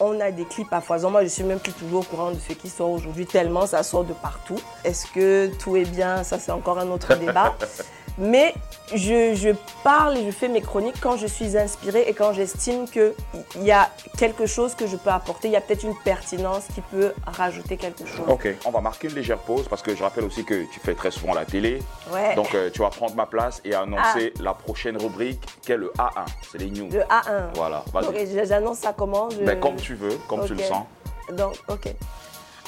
On 0.03 0.19
a 0.19 0.31
des 0.31 0.45
clips 0.45 0.73
à 0.73 0.81
foison. 0.81 1.11
Moi, 1.11 1.25
je 1.25 1.29
suis 1.29 1.43
même 1.43 1.61
plus 1.61 1.73
toujours 1.73 2.01
au 2.01 2.03
courant 2.03 2.31
de 2.31 2.39
ce 2.39 2.55
qui 2.55 2.71
sort 2.71 2.91
aujourd'hui, 2.91 3.27
tellement 3.27 3.67
ça 3.67 3.83
sort 3.83 4.05
de 4.05 4.15
partout. 4.15 4.59
Est-ce 4.83 5.07
que 5.09 5.51
tout 5.59 5.77
est 5.77 5.85
bien? 5.85 6.25
Ça, 6.25 6.39
c'est 6.39 6.53
encore 6.53 6.79
un 6.79 6.89
autre 6.89 7.15
débat. 7.17 7.55
Mais 8.21 8.55
je, 8.95 9.55
parle 9.83 10.19
et 10.19 10.27
je 10.27 10.31
fais 10.31 10.49
mes 10.49 10.61
chroniques 10.61 11.01
quand 11.01 11.17
je 11.17 11.27
suis 11.27 11.57
inspirée 11.57 12.05
et 12.07 12.13
quand 12.13 12.35
j'estime 12.35 12.87
qu'il 12.87 13.15
y 13.63 13.71
a 13.71 13.91
quelque 14.19 14.45
chose 14.45 14.75
que 14.75 14.87
je 14.87 14.97
peux 14.97 15.11
apporter. 15.11 15.49
Il 15.49 15.53
y 15.53 15.57
a 15.57 15.61
peut-être 15.63 15.85
une 15.85 15.97
pertinence 16.05 16.65
qui 16.75 16.83
peut 16.83 17.13
rajouter 17.27 17.79
quelque 17.79 18.05
chose. 18.05 18.27
Ok, 18.29 18.49
on 18.67 18.71
va 18.71 18.83
marquer 18.83 19.09
une 19.09 19.15
légère 19.15 19.39
pause 19.39 19.67
parce 19.69 19.81
que 19.81 19.95
je 19.97 20.03
rappelle 20.03 20.25
aussi 20.25 20.45
que 20.45 20.65
tu 20.71 20.81
fais 20.81 20.95
très 20.95 21.11
souvent 21.11 21.33
la 21.33 21.47
télé. 21.47 21.83
Ouais. 22.13 22.35
Donc 22.35 22.55
euh, 22.55 22.69
tu 22.71 22.81
vas 22.81 22.91
prendre 22.91 23.15
ma 23.15 23.27
place 23.27 23.63
et 23.65 23.75
annoncer 23.75 24.35
ah. 24.37 24.43
la 24.43 24.53
prochaine 24.53 24.99
rubrique 24.99 25.41
qui 25.63 25.73
est 25.73 25.79
le 25.79 25.91
A1. 25.99 26.27
C'est 26.53 26.59
les 26.59 26.71
news. 26.71 26.91
Le 26.93 27.01
A1. 27.01 27.55
Voilà, 27.55 27.83
vas-y. 27.93 28.47
j'annonce 28.47 28.79
ça 28.79 28.93
comment 28.93 29.29
ben, 29.29 29.59
Comme 29.59 29.77
tu 29.77 29.95
veux, 29.95 30.19
comme 30.29 30.45
tu 30.47 30.55
le 30.55 30.63
sens. 30.63 30.85
Donc, 31.33 31.55
ok. 31.69 31.95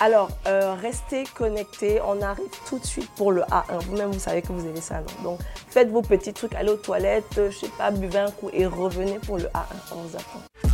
Alors, 0.03 0.31
euh, 0.49 0.75
restez 0.75 1.23
connectés. 1.33 2.01
On 2.05 2.21
arrive 2.23 2.51
tout 2.69 2.81
de 2.81 2.85
suite 2.85 3.09
pour 3.15 3.31
le 3.31 3.43
A1. 3.43 3.79
Vous-même, 3.85 4.11
vous 4.11 4.19
savez 4.19 4.43
que 4.43 4.51
vous 4.51 4.67
avez 4.69 4.81
ça. 4.81 4.97
Donc, 5.23 5.39
faites 5.69 5.91
vos 5.91 6.03
petits 6.03 6.33
trucs, 6.33 6.57
allez 6.57 6.71
aux 6.71 6.77
toilettes, 6.77 7.25
je 7.37 7.57
sais 7.57 7.71
pas, 7.79 7.93
buvez 7.93 8.19
un 8.19 8.31
coup 8.33 8.51
et 8.53 8.67
revenez 8.67 9.21
pour 9.21 9.39
le 9.39 9.45
A1. 9.45 9.93
On 9.93 10.03
vous 10.03 10.17
attend. 10.17 10.72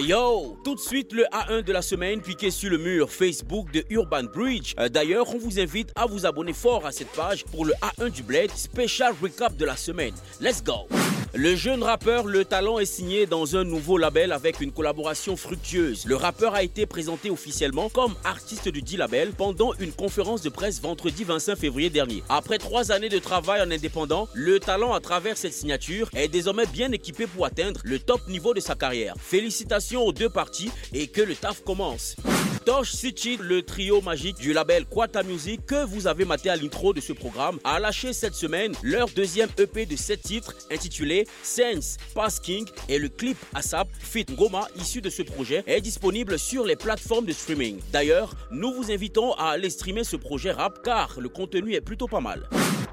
Yo, 0.00 0.56
tout 0.62 0.76
de 0.76 0.80
suite 0.80 1.12
le 1.12 1.24
A1 1.24 1.62
de 1.62 1.72
la 1.72 1.82
semaine 1.82 2.20
piqué 2.20 2.50
sur 2.50 2.70
le 2.70 2.78
mur 2.78 3.10
Facebook 3.10 3.70
de 3.72 3.84
Urban 3.90 4.24
Bridge. 4.24 4.74
Euh, 4.78 4.88
d'ailleurs, 4.88 5.28
on 5.34 5.38
vous 5.38 5.58
invite 5.58 5.90
à 5.96 6.06
vous 6.06 6.24
abonner 6.24 6.52
fort 6.52 6.86
à 6.86 6.92
cette 6.92 7.10
page 7.12 7.44
pour 7.44 7.64
le 7.64 7.72
A1 7.74 8.10
du 8.10 8.22
Blade, 8.22 8.50
Special 8.54 9.12
Recap 9.20 9.56
de 9.56 9.64
la 9.64 9.76
semaine. 9.76 10.14
Let's 10.40 10.62
go! 10.62 10.86
Le 11.34 11.56
jeune 11.56 11.82
rappeur 11.82 12.26
Le 12.26 12.46
Talent 12.46 12.78
est 12.78 12.86
signé 12.86 13.26
dans 13.26 13.54
un 13.54 13.62
nouveau 13.62 13.98
label 13.98 14.32
avec 14.32 14.62
une 14.62 14.72
collaboration 14.72 15.36
fructueuse. 15.36 16.06
Le 16.06 16.16
rappeur 16.16 16.54
a 16.54 16.62
été 16.62 16.86
présenté 16.86 17.28
officiellement 17.28 17.90
comme 17.90 18.14
artiste 18.24 18.70
du 18.70 18.80
dit 18.80 18.96
label 18.96 19.32
pendant 19.32 19.74
une 19.74 19.92
conférence 19.92 20.40
de 20.40 20.48
presse 20.48 20.80
vendredi 20.80 21.24
25 21.24 21.56
février 21.56 21.90
dernier. 21.90 22.22
Après 22.30 22.56
trois 22.56 22.92
années 22.92 23.10
de 23.10 23.18
travail 23.18 23.60
en 23.60 23.70
indépendant, 23.70 24.26
Le 24.32 24.58
Talent, 24.58 24.94
à 24.94 25.00
travers 25.00 25.36
cette 25.36 25.52
signature, 25.52 26.08
est 26.16 26.28
désormais 26.28 26.66
bien 26.66 26.90
équipé 26.92 27.26
pour 27.26 27.44
atteindre 27.44 27.80
le 27.84 27.98
top 27.98 28.26
niveau 28.28 28.54
de 28.54 28.60
sa 28.60 28.74
carrière. 28.74 29.14
Félicitations 29.18 30.06
aux 30.06 30.12
deux 30.12 30.30
parties 30.30 30.70
et 30.94 31.08
que 31.08 31.20
le 31.20 31.34
taf 31.34 31.62
commence. 31.62 32.16
Tosh 32.64 32.92
City, 32.92 33.38
le 33.40 33.62
trio 33.62 34.00
magique 34.00 34.38
du 34.38 34.52
label 34.52 34.84
Quata 34.86 35.22
Music 35.22 35.64
que 35.66 35.84
vous 35.86 36.06
avez 36.06 36.24
maté 36.24 36.50
à 36.50 36.56
l'intro 36.56 36.92
de 36.92 37.00
ce 37.00 37.12
programme, 37.12 37.58
a 37.64 37.78
lâché 37.78 38.12
cette 38.12 38.34
semaine 38.34 38.72
leur 38.82 39.08
deuxième 39.08 39.48
EP 39.58 39.86
de 39.86 39.96
7 39.96 40.22
titres 40.22 40.54
intitulé 40.70 41.17
Sense 41.42 41.96
Pass 42.14 42.40
King 42.40 42.66
et 42.88 42.98
le 42.98 43.08
clip 43.08 43.36
ASAP 43.54 43.88
Fit 43.98 44.26
Ngoma 44.30 44.66
issu 44.76 45.00
de 45.00 45.10
ce 45.10 45.22
projet 45.22 45.62
est 45.66 45.80
disponible 45.80 46.38
sur 46.38 46.64
les 46.64 46.76
plateformes 46.76 47.26
de 47.26 47.32
streaming. 47.32 47.78
D'ailleurs, 47.92 48.34
nous 48.50 48.72
vous 48.72 48.90
invitons 48.90 49.32
à 49.34 49.50
aller 49.50 49.70
streamer 49.70 50.04
ce 50.04 50.16
projet 50.16 50.52
rap 50.52 50.80
car 50.82 51.18
le 51.20 51.28
contenu 51.28 51.74
est 51.74 51.80
plutôt 51.80 52.08
pas 52.08 52.20
mal. 52.20 52.48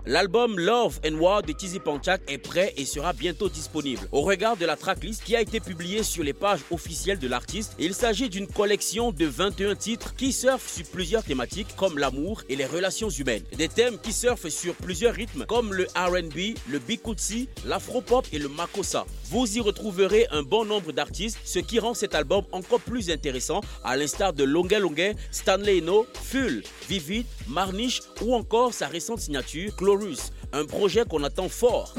L'album 0.08 0.60
Love 0.60 1.00
and 1.04 1.16
War 1.16 1.42
de 1.42 1.52
Tizi 1.52 1.80
Panchak 1.80 2.22
est 2.28 2.38
prêt 2.38 2.76
et 2.78 2.86
sera 2.86 3.12
bientôt 3.12 3.50
disponible. 3.50 4.08
Au 4.12 4.22
regard 4.22 4.56
de 4.56 4.64
la 4.64 4.76
tracklist 4.76 5.24
qui 5.24 5.36
a 5.36 5.42
été 5.42 5.60
publiée 5.60 6.04
sur 6.04 6.24
les 6.24 6.34
pages 6.34 6.60
officielles 6.70 7.18
de 7.18 7.28
l'artiste, 7.28 7.74
il 7.80 7.96
s'agit 7.96 8.30
d'une 8.30 8.46
collection 8.46 9.12
de 9.12 9.26
21 9.26 9.74
titres 9.74 10.16
qui 10.16 10.32
surfent 10.32 10.72
sur 10.72 10.86
plusieurs 10.86 11.24
thématiques 11.24 11.76
comme 11.76 11.98
l'amour 11.98 12.44
et 12.50 12.56
les 12.56 12.68
relations 12.68 13.10
humaines. 13.10 13.42
Des 13.58 13.68
thèmes 13.68 13.98
qui 13.98 14.14
surfent 14.14 14.50
sur 14.50 14.76
plusieurs 14.76 15.16
rythmes 15.16 15.46
comme 15.48 15.74
le 15.74 15.88
R&B, 15.96 16.56
le 16.70 16.78
bikutsi, 16.78 17.50
l'afro-pop 17.66 18.28
et 18.32 18.38
le 18.38 18.48
makossa. 18.48 19.08
Vous 19.30 19.58
y 19.58 19.60
retrouverez 19.60 20.28
un 20.32 20.44
bon 20.44 20.66
nombre 20.66 20.92
d'artistes, 20.92 21.40
ce 21.44 21.60
qui 21.60 21.80
rend 21.80 21.94
cet 21.94 22.14
album 22.14 22.44
encore 22.52 22.82
plus 22.82 23.10
intéressant 23.10 23.62
à 23.84 23.98
l'instar 23.98 24.34
de 24.34 24.44
Longue 24.44 24.74
Longue, 24.74 25.16
Stanley 25.32 25.80
Eno, 25.80 26.06
Full, 26.14 26.62
Vivid, 26.88 27.26
Marniche 27.48 28.02
ou 28.22 28.36
encore 28.36 28.74
sa 28.74 28.88
récente 28.88 29.20
signature 29.20 29.72
un 30.54 30.66
projet 30.66 31.04
qu'on 31.06 31.24
attend 31.24 31.50
fort. 31.50 31.94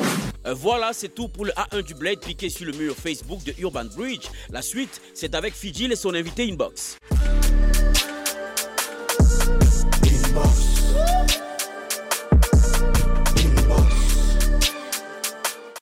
Euh, 0.47 0.54
voilà, 0.54 0.92
c'est 0.92 1.14
tout 1.14 1.28
pour 1.28 1.45
le 1.45 1.52
A1 1.52 1.83
du 1.83 1.95
Blade 1.95 2.21
piqué 2.21 2.49
sur 2.49 2.66
le 2.66 2.73
mur 2.73 2.95
Facebook 2.95 3.42
de 3.45 3.52
Urban 3.59 3.87
Bridge. 3.97 4.26
La 4.50 4.62
suite, 4.62 5.00
c'est 5.14 5.35
avec 5.35 5.54
Fidjil 5.54 5.92
et 5.92 5.97
son 5.97 6.14
invité 6.14 6.49
Inbox. 6.49 6.99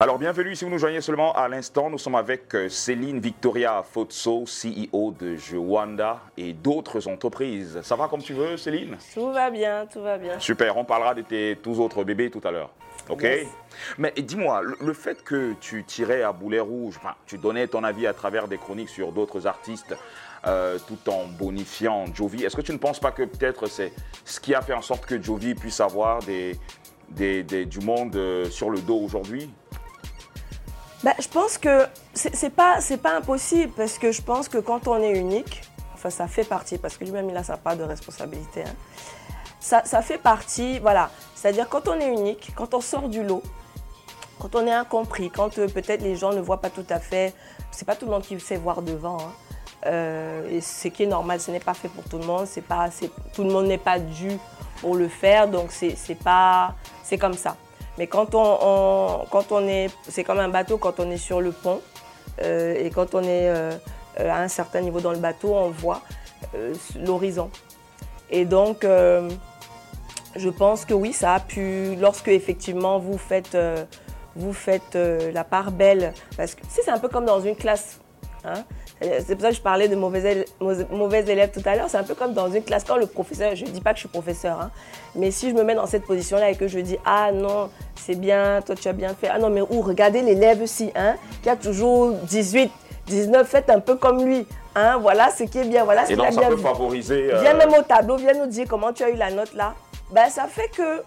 Alors 0.05 0.19
bienvenue 0.19 0.55
si 0.55 0.67
vous 0.67 0.71
nous 0.71 0.77
joignez 0.77 1.01
seulement 1.01 1.33
à 1.33 1.49
l'instant. 1.49 1.89
Nous 1.89 1.97
sommes 1.97 2.17
avec 2.17 2.55
euh, 2.55 2.69
Céline 2.69 3.21
Victoria 3.21 3.83
Fotso, 3.83 4.45
CEO 4.45 5.15
de 5.19 5.35
Jewanda 5.35 6.21
et 6.37 6.53
d'autres 6.53 7.09
entreprises. 7.09 7.81
Ça 7.83 7.97
va 7.97 8.07
comme 8.09 8.21
tu 8.21 8.35
veux 8.35 8.59
Céline? 8.59 8.99
Tout 9.15 9.33
va 9.33 9.49
bien, 9.49 9.87
tout 9.91 10.03
va 10.03 10.19
bien. 10.19 10.39
Super, 10.39 10.77
on 10.77 10.85
parlera 10.85 11.15
de 11.15 11.23
tes 11.23 11.57
tous 11.63 11.81
autres 11.81 12.05
bébés 12.05 12.31
tout 12.31 12.43
à 12.45 12.51
l'heure. 12.51 12.71
Ok? 13.09 13.27
Mais 13.97 14.13
dis-moi, 14.15 14.61
le, 14.79 14.93
fait 14.93 15.25
que 15.25 15.55
tu 15.59 15.85
tirais 15.85 16.21
à 16.21 16.33
boulet 16.33 16.61
rouge, 16.61 16.97
enfin, 16.99 17.15
tu 17.25 17.39
donnais 17.39 17.67
ton 17.67 17.83
avis 17.83 18.07
à 18.07 18.13
travers 18.13 18.47
des 18.47 18.59
chroniques 18.59 18.91
sur 18.91 19.11
d'autres 19.11 19.47
artistes, 19.47 19.97
euh, 20.47 20.79
tout 20.87 21.11
en 21.11 21.25
bonifiant 21.29 22.05
Jovi, 22.15 22.45
est-ce 22.45 22.57
que 22.57 22.61
tu 22.61 22.73
ne 22.73 22.79
penses 22.79 23.01
pas 23.01 23.11
que 23.11 23.23
peut-être 23.23 23.69
c'est 23.69 23.95
ce 24.27 24.39
qui 24.39 24.55
a 24.55 24.61
fait 24.61 24.75
en 24.75 24.83
sorte 24.83 25.07
que 25.07 25.23
Jovi 25.23 25.55
puisse 25.55 25.81
avoir 25.81 26.19
des, 26.19 26.59
du 27.09 27.81
monde 27.81 28.17
euh, 28.17 28.51
sur 28.51 28.69
le 28.69 28.81
dos 28.81 28.99
aujourd'hui? 28.99 29.49
Bah, 31.05 31.13
je 31.21 31.29
pense 31.29 31.59
que 31.59 31.87
c'est 32.15 32.49
pas, 32.49 32.79
pas 33.03 33.17
impossible 33.19 33.71
parce 33.77 33.99
que 33.99 34.11
je 34.11 34.23
pense 34.23 34.49
que 34.49 34.57
quand 34.57 34.89
on 34.89 34.97
est 35.03 35.13
unique, 35.13 35.61
enfin 35.93 36.09
ça 36.09 36.27
fait 36.27 36.45
partie, 36.45 36.79
parce 36.79 36.97
que 36.97 37.05
lui-même 37.05 37.29
il 37.29 37.37
a 37.37 37.45
sa 37.45 37.59
part 37.59 37.77
de 37.77 37.83
responsabilité, 37.83 38.63
hein, 38.63 38.75
ça, 39.61 39.83
fait 40.01 40.17
partie, 40.17 40.79
voilà. 40.79 41.11
C'est-à-dire 41.35 41.69
quand 41.69 41.89
on 41.89 42.01
est 42.01 42.09
unique, 42.09 42.53
quand 42.55 42.73
on 42.73 42.81
sort 42.81 43.11
du 43.11 43.23
lot, 43.23 43.43
quand 44.39 44.55
on 44.55 44.67
est 44.67 44.73
incompris, 44.73 45.29
quand 45.29 45.59
euh, 45.59 45.69
peut-être 45.69 46.01
les 46.01 46.17
gens 46.17 46.33
ne 46.33 46.41
voient 46.41 46.63
pas 46.63 46.71
tout 46.71 46.87
à 46.89 46.99
fait, 46.99 47.35
c'est 47.71 47.85
pas 47.85 47.97
tout 47.97 48.07
le 48.07 48.13
monde 48.13 48.23
qui 48.23 48.41
sait 48.41 48.57
voir 48.57 48.81
devant. 48.81 49.19
Hein. 49.21 49.33
Euh, 49.85 50.51
et 50.51 50.63
ce 50.63 50.89
qui 50.89 51.03
est 51.03 51.07
normal, 51.07 51.39
ce 51.39 51.51
n'est 51.51 51.61
pas 51.61 51.75
fait 51.75 51.89
pour 51.89 52.05
tout 52.05 52.17
le 52.17 52.25
monde, 52.25 52.47
tout 53.35 53.45
le 53.45 53.51
monde 53.51 53.67
n'est 53.67 53.77
pas 53.77 53.99
dû 53.99 54.39
pour 54.81 54.95
le 54.95 55.09
faire, 55.09 55.49
donc 55.49 55.71
c'est 55.71 57.19
comme 57.19 57.35
ça. 57.35 57.57
Mais 57.99 58.07
quand 58.07 58.35
on, 58.35 59.25
quand 59.31 59.53
on 59.53 59.67
est, 59.69 59.89
c'est 60.09 60.25
comme 60.25 60.41
un 60.41 60.49
bateau 60.49 60.79
quand 60.79 60.99
on 61.01 61.11
est 61.11 61.17
sur 61.17 61.41
le 61.41 61.53
pont 61.53 61.81
euh, 62.43 62.75
et 62.75 62.91
quand 62.91 63.15
on 63.15 63.23
est 63.23 63.49
euh, 63.49 63.73
à 64.19 64.41
un 64.41 64.49
certain 64.49 64.81
niveau 64.81 65.01
dans 65.01 65.13
le 65.13 65.19
bateau, 65.19 65.55
on 65.55 65.71
voit 65.71 66.03
euh, 66.55 66.75
l'horizon. 66.99 67.51
Et 68.31 68.45
donc, 68.45 68.85
je 68.85 70.49
pense 70.49 70.85
que 70.85 70.95
oui, 70.95 71.13
ça 71.13 71.35
a 71.35 71.41
pu, 71.41 71.95
lorsque 71.97 72.29
effectivement 72.29 72.99
vous 72.99 73.19
faites, 73.19 73.57
vous 74.35 74.53
faites 74.53 74.97
la 74.97 75.45
part 75.45 75.71
belle, 75.71 76.15
parce 76.37 76.57
que 76.57 76.63
c'est 76.69 76.89
un 76.89 76.99
peu 76.99 77.09
comme 77.09 77.27
dans 77.27 77.41
une 77.41 77.55
classe. 77.55 78.01
Hein, 78.45 78.65
c'est 79.01 79.35
pour 79.35 79.43
ça 79.43 79.51
que 79.51 79.57
je 79.57 79.61
parlais 79.61 79.89
de 79.89 79.97
mauvais, 79.97 80.45
élèves, 81.27 81.51
tout 81.53 81.63
à 81.65 81.77
l'heure. 81.77 81.87
C'est 81.89 81.97
un 81.97 82.05
peu 82.05 82.15
comme 82.15 82.33
dans 82.33 82.51
une 82.51 82.63
classe. 82.63 82.85
Quand 82.85 82.97
le 82.97 83.07
professeur, 83.07 83.55
je 83.55 83.65
ne 83.65 83.71
dis 83.71 83.81
pas 83.81 83.91
que 83.91 83.97
je 83.97 84.01
suis 84.01 84.09
professeur, 84.09 84.61
hein, 84.61 84.71
mais 85.15 85.31
si 85.31 85.51
je 85.51 85.55
me 85.55 85.63
mets 85.63 85.75
dans 85.75 85.87
cette 85.87 86.05
position-là 86.05 86.51
et 86.51 86.57
que 86.57 86.69
je 86.69 86.79
dis 86.79 86.97
Ah 87.05 87.31
non, 87.33 87.71
c'est 87.97 88.15
bien, 88.15 88.61
toi 88.63 88.75
tu 88.75 88.89
as 88.89 88.93
bien 88.93 89.15
fait. 89.15 89.29
Ah 89.29 89.39
non, 89.39 89.51
mais 89.51 89.63
où 89.63 89.81
Regardez 89.83 90.23
l'élève 90.23 90.63
aussi, 90.63 90.91
hein, 90.95 91.17
qui 91.43 91.49
a 91.49 91.57
toujours 91.57 92.13
18, 92.13 92.71
19, 93.07 93.47
faites 93.47 93.71
un 93.71 93.81
peu 93.81 93.97
comme 93.97 94.25
lui. 94.25 94.47
Hein, 94.77 94.99
voilà 94.99 95.31
ce 95.31 95.45
qui 95.45 95.59
est 95.59 95.65
bien. 95.65 95.85
Voilà 95.85 96.07
ce 96.07 96.13
et 96.13 96.17
donc, 96.17 96.33
ça 96.33 96.43
peut 96.43 96.57
favoriser. 96.57 97.31
Viens 97.41 97.55
même 97.55 97.73
au 97.79 97.83
tableau, 97.83 98.17
viens 98.17 98.35
nous 98.35 98.47
dire 98.47 98.67
comment 98.69 98.93
tu 98.93 99.03
as 99.03 99.11
eu 99.11 99.17
la 99.17 99.31
note 99.31 99.55
là. 99.55 99.75
Ben, 100.13 100.29
ça 100.29 100.47
fait 100.47 100.69
que 100.69 101.03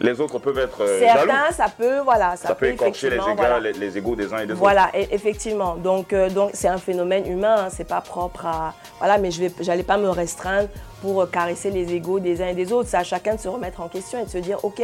les 0.00 0.20
autres 0.20 0.38
peuvent 0.38 0.58
être 0.58 0.82
euh, 0.82 0.98
Certains, 0.98 1.52
ça 1.52 1.66
peut, 1.76 2.00
voilà, 2.00 2.36
ça, 2.36 2.54
peut, 2.54 2.66
écorcher 2.66 3.10
les, 3.10 3.72
les, 3.72 3.98
égaux 3.98 4.16
des 4.16 4.32
uns 4.32 4.38
et 4.38 4.46
des 4.46 4.52
autres. 4.52 4.60
Voilà, 4.60 4.90
effectivement. 4.94 5.76
Donc, 5.76 6.12
euh, 6.12 6.28
donc 6.28 6.50
c'est 6.54 6.68
un 6.68 6.78
phénomène 6.78 7.26
humain, 7.30 7.66
hein, 7.66 7.68
c'est 7.70 7.86
pas 7.86 8.00
propre 8.00 8.46
à, 8.46 8.74
voilà, 8.98 9.18
mais 9.18 9.30
je 9.30 9.42
vais, 9.42 9.52
j'allais 9.60 9.82
pas 9.82 9.96
me 9.96 10.08
restreindre 10.08 10.68
pour 11.00 11.28
caresser 11.30 11.70
les 11.70 11.92
égaux 11.92 12.20
des 12.20 12.42
uns 12.42 12.48
et 12.48 12.54
des 12.54 12.72
autres. 12.72 12.88
C'est 12.88 12.96
à 12.96 13.04
chacun 13.04 13.34
de 13.34 13.40
se 13.40 13.48
remettre 13.48 13.80
en 13.80 13.88
question 13.88 14.20
et 14.20 14.24
de 14.24 14.30
se 14.30 14.38
dire, 14.38 14.64
ok, 14.64 14.82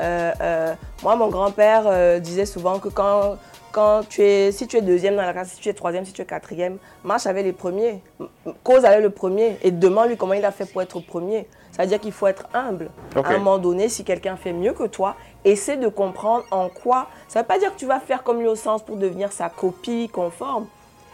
euh, 0.00 0.74
moi, 1.02 1.16
mon 1.16 1.28
grand-père 1.28 2.20
disait 2.20 2.46
souvent 2.46 2.78
que 2.78 2.88
quand 2.88 3.36
quand 3.72 4.02
tu 4.08 4.22
es, 4.22 4.52
si 4.52 4.66
tu 4.66 4.76
es 4.76 4.82
deuxième 4.82 5.16
dans 5.16 5.22
la 5.22 5.32
classe, 5.32 5.52
si 5.52 5.60
tu 5.60 5.68
es 5.68 5.74
troisième, 5.74 6.04
si 6.04 6.12
tu 6.12 6.22
es 6.22 6.24
quatrième, 6.24 6.78
marche 7.04 7.26
avec 7.26 7.44
les 7.44 7.52
premiers, 7.52 8.02
cause 8.64 8.84
avec 8.84 9.02
le 9.02 9.10
premier 9.10 9.58
et 9.62 9.70
demande-lui 9.70 10.16
comment 10.16 10.34
il 10.34 10.44
a 10.44 10.50
fait 10.50 10.66
pour 10.66 10.82
être 10.82 11.00
premier. 11.00 11.48
C'est-à-dire 11.70 12.00
qu'il 12.00 12.12
faut 12.12 12.26
être 12.26 12.46
humble. 12.52 12.90
À 13.14 13.28
un 13.28 13.38
moment 13.38 13.58
donné, 13.58 13.88
si 13.88 14.04
quelqu'un 14.04 14.36
fait 14.36 14.52
mieux 14.52 14.72
que 14.72 14.84
toi, 14.84 15.16
essaie 15.44 15.76
de 15.76 15.88
comprendre 15.88 16.44
en 16.50 16.68
quoi. 16.68 17.06
Ça 17.28 17.38
ne 17.38 17.44
veut 17.44 17.48
pas 17.48 17.58
dire 17.58 17.72
que 17.72 17.78
tu 17.78 17.86
vas 17.86 18.00
faire 18.00 18.22
comme 18.22 18.40
lui 18.40 18.48
au 18.48 18.56
sens 18.56 18.82
pour 18.82 18.96
devenir 18.96 19.32
sa 19.32 19.48
copie 19.48 20.08
conforme, 20.08 20.66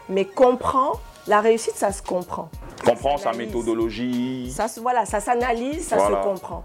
mais 0.09 0.25
comprends. 0.25 0.93
La 1.29 1.41
réussite, 1.41 1.75
ça 1.75 1.91
se 1.91 2.03
comprend. 2.03 2.49
Comprends 2.85 3.19
sa 3.19 3.33
méthodologie. 3.33 4.51
Ça, 4.51 4.67
voilà, 4.81 5.05
ça 5.05 5.19
s'analyse, 5.19 5.89
ça 5.89 5.99
se 5.99 6.13
comprend. 6.23 6.63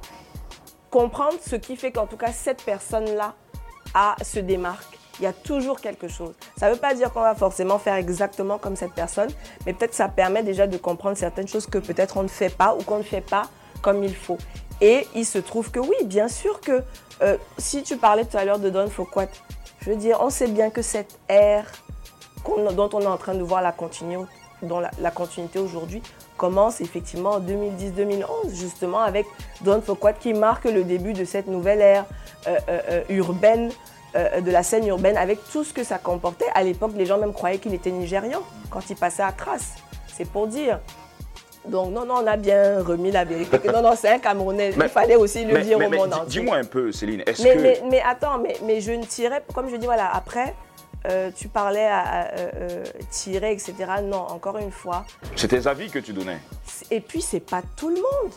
Comprendre 0.91 1.37
ce 1.41 1.55
qui 1.55 1.75
fait 1.75 1.91
qu'en 1.91 2.05
tout 2.05 2.17
cas, 2.17 2.31
cette 2.31 2.63
personne-là 2.63 3.33
se 4.23 4.39
démarque 4.39 4.99
Il 5.21 5.25
y 5.25 5.27
a 5.27 5.33
toujours 5.33 5.79
quelque 5.79 6.07
chose. 6.07 6.33
Ça 6.57 6.67
ne 6.67 6.73
veut 6.73 6.79
pas 6.79 6.95
dire 6.95 7.13
qu'on 7.13 7.21
va 7.21 7.35
forcément 7.35 7.77
faire 7.77 7.93
exactement 7.93 8.57
comme 8.57 8.75
cette 8.75 8.93
personne, 8.93 9.29
mais 9.67 9.73
peut-être 9.73 9.93
ça 9.93 10.09
permet 10.09 10.41
déjà 10.41 10.65
de 10.65 10.77
comprendre 10.77 11.15
certaines 11.15 11.47
choses 11.47 11.67
que 11.67 11.77
peut-être 11.77 12.17
on 12.17 12.23
ne 12.23 12.27
fait 12.27 12.49
pas 12.49 12.75
ou 12.75 12.81
qu'on 12.81 12.97
ne 12.97 13.03
fait 13.03 13.21
pas 13.21 13.43
comme 13.83 14.03
il 14.03 14.15
faut. 14.15 14.39
Et 14.81 15.07
il 15.13 15.25
se 15.27 15.37
trouve 15.37 15.69
que 15.69 15.79
oui, 15.79 15.95
bien 16.05 16.27
sûr 16.27 16.59
que 16.59 16.81
euh, 17.21 17.37
si 17.59 17.83
tu 17.83 17.97
parlais 17.97 18.25
tout 18.25 18.35
à 18.35 18.45
l'heure 18.45 18.57
de 18.57 18.71
Don 18.71 18.89
Foucault, 18.89 19.21
je 19.81 19.91
veux 19.91 19.95
dire, 19.95 20.17
on 20.21 20.31
sait 20.31 20.47
bien 20.47 20.71
que 20.71 20.81
cette 20.81 21.19
ère 21.29 21.65
dont 22.45 22.89
on 22.93 23.01
est 23.01 23.05
en 23.05 23.17
train 23.17 23.35
de 23.35 23.43
voir 23.43 23.61
la, 23.61 23.71
continuité 25.11 25.59
aujourd'hui 25.59 26.01
commence 26.35 26.81
effectivement 26.81 27.33
en 27.33 27.39
2010-2011, 27.39 28.55
justement 28.55 29.01
avec 29.01 29.27
Don 29.61 29.81
Foucault 29.81 30.13
qui 30.19 30.33
marque 30.33 30.65
le 30.65 30.83
début 30.83 31.13
de 31.13 31.25
cette 31.25 31.45
nouvelle 31.45 31.81
ère 31.81 32.05
euh, 32.47 32.57
euh, 32.69 33.03
urbaine, 33.09 33.71
de 34.13 34.51
la 34.51 34.63
scène 34.63 34.85
urbaine, 34.87 35.17
avec 35.17 35.39
tout 35.51 35.63
ce 35.63 35.73
que 35.73 35.83
ça 35.83 35.97
comportait. 35.97 36.47
À 36.53 36.63
l'époque, 36.63 36.91
les 36.95 37.05
gens 37.05 37.17
même 37.17 37.33
croyaient 37.33 37.59
qu'il 37.59 37.73
était 37.73 37.91
nigérian 37.91 38.41
quand 38.69 38.89
il 38.89 38.95
passait 38.95 39.23
à 39.23 39.31
Cras. 39.31 39.75
C'est 40.13 40.27
pour 40.27 40.47
dire. 40.47 40.79
Donc, 41.67 41.91
non, 41.93 42.05
non, 42.05 42.15
on 42.23 42.27
a 42.27 42.37
bien 42.37 42.81
remis 42.81 43.11
la 43.11 43.23
vérité. 43.23 43.59
non, 43.71 43.81
non, 43.81 43.93
c'est 43.95 44.09
un 44.09 44.19
Camerounais. 44.19 44.71
Il 44.75 44.89
fallait 44.89 45.15
aussi 45.15 45.45
le 45.45 45.61
dire 45.61 45.77
au 45.77 45.89
monde 45.89 46.13
entier. 46.13 46.41
Dis-moi 46.41 46.57
un 46.57 46.63
peu, 46.63 46.91
Céline, 46.91 47.23
est-ce 47.25 47.43
mais, 47.43 47.55
que... 47.55 47.89
Mais, 47.89 48.01
attends, 48.01 48.39
mais, 48.39 48.57
mais, 48.63 48.81
je 48.81 48.91
ne 48.91 49.03
tirais, 49.03 49.43
comme 49.53 49.69
je 49.69 49.75
dis, 49.75 49.85
voilà, 49.85 50.09
après, 50.13 50.55
euh, 51.07 51.29
tu 51.35 51.47
parlais 51.47 51.85
à, 51.85 52.31
euh, 52.31 52.51
euh, 52.55 52.83
tirer, 53.11 53.51
etc. 53.51 53.73
Non, 54.03 54.17
encore 54.17 54.57
une 54.57 54.71
fois. 54.71 55.05
C'est 55.35 55.49
tes 55.49 55.67
avis 55.67 55.89
que 55.89 55.99
tu 55.99 56.13
donnais. 56.13 56.39
Et 56.89 56.99
puis, 56.99 57.21
c'est 57.21 57.39
pas 57.39 57.61
tout 57.75 57.89
le 57.89 57.95
monde. 57.95 58.31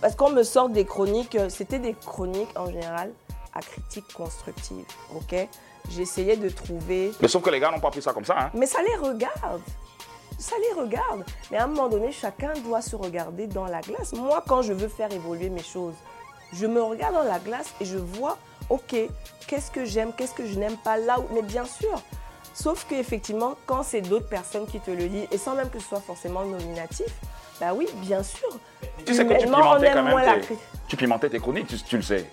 Parce 0.00 0.14
qu'on 0.16 0.30
me 0.30 0.42
sort 0.42 0.68
des 0.68 0.84
chroniques, 0.84 1.36
c'était 1.48 1.78
des 1.78 1.94
chroniques 1.94 2.58
en 2.58 2.66
général 2.66 3.10
à 3.54 3.60
critique 3.60 4.12
constructive, 4.12 4.84
ok? 5.14 5.48
J'essayais 5.90 6.36
de 6.36 6.48
trouver... 6.48 7.12
Mais 7.20 7.28
sauf 7.28 7.42
que 7.42 7.50
les 7.50 7.60
gars 7.60 7.70
n'ont 7.70 7.80
pas 7.80 7.90
pris 7.90 8.02
ça 8.02 8.12
comme 8.12 8.24
ça, 8.24 8.36
hein 8.38 8.50
Mais 8.54 8.66
ça 8.66 8.82
les 8.82 8.96
regarde 8.96 9.62
ça 10.38 10.56
les 10.58 10.80
regarde. 10.80 11.24
Mais 11.50 11.58
à 11.58 11.64
un 11.64 11.66
moment 11.68 11.88
donné, 11.88 12.12
chacun 12.12 12.52
doit 12.64 12.82
se 12.82 12.96
regarder 12.96 13.46
dans 13.46 13.66
la 13.66 13.80
glace. 13.80 14.12
Moi, 14.12 14.42
quand 14.46 14.62
je 14.62 14.72
veux 14.72 14.88
faire 14.88 15.10
évoluer 15.12 15.48
mes 15.48 15.62
choses, 15.62 15.94
je 16.52 16.66
me 16.66 16.82
regarde 16.82 17.14
dans 17.14 17.22
la 17.22 17.38
glace 17.38 17.72
et 17.80 17.84
je 17.84 17.98
vois, 17.98 18.36
ok, 18.68 18.94
qu'est-ce 19.46 19.70
que 19.70 19.84
j'aime, 19.84 20.12
qu'est-ce 20.16 20.34
que 20.34 20.46
je 20.46 20.58
n'aime 20.58 20.76
pas 20.76 20.96
là 20.96 21.18
où. 21.18 21.24
Mais 21.34 21.42
bien 21.42 21.64
sûr. 21.64 22.00
Sauf 22.52 22.86
qu'effectivement, 22.88 23.56
quand 23.66 23.82
c'est 23.82 24.00
d'autres 24.00 24.28
personnes 24.28 24.66
qui 24.66 24.78
te 24.78 24.90
le 24.90 25.08
disent, 25.08 25.26
et 25.32 25.38
sans 25.38 25.54
même 25.54 25.70
que 25.70 25.80
ce 25.80 25.88
soit 25.88 26.00
forcément 26.00 26.44
nominatif, 26.44 27.08
bah 27.60 27.72
oui, 27.74 27.88
bien 27.96 28.22
sûr. 28.22 28.48
Tu 29.04 29.14
sais 29.14 29.26
que 29.26 29.34
tu 29.34 29.46
pimentais 29.46 29.92
quand 29.92 30.02
même 30.02 30.40
tes, 30.42 30.56
tu 30.86 30.96
pimentais 30.96 31.30
tes 31.30 31.40
chroniques, 31.40 31.66
tu, 31.84 31.96
le 31.96 32.02
sais. 32.02 32.30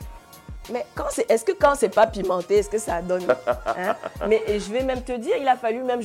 Mais 0.71 0.85
quand 0.95 1.05
c'est, 1.09 1.29
est-ce 1.29 1.43
que 1.43 1.53
quand 1.53 1.73
c'est 1.75 1.93
pas 1.93 2.07
pimenté, 2.07 2.57
est-ce 2.59 2.69
que 2.69 2.77
ça 2.77 3.01
donne 3.01 3.25
hein? 3.47 3.95
Mais 4.27 4.41
je 4.47 4.71
vais 4.71 4.83
même 4.83 5.01
te 5.01 5.13
dire, 5.13 5.35
il 5.39 5.47
a 5.47 5.55
fallu 5.55 5.83
même, 5.83 6.01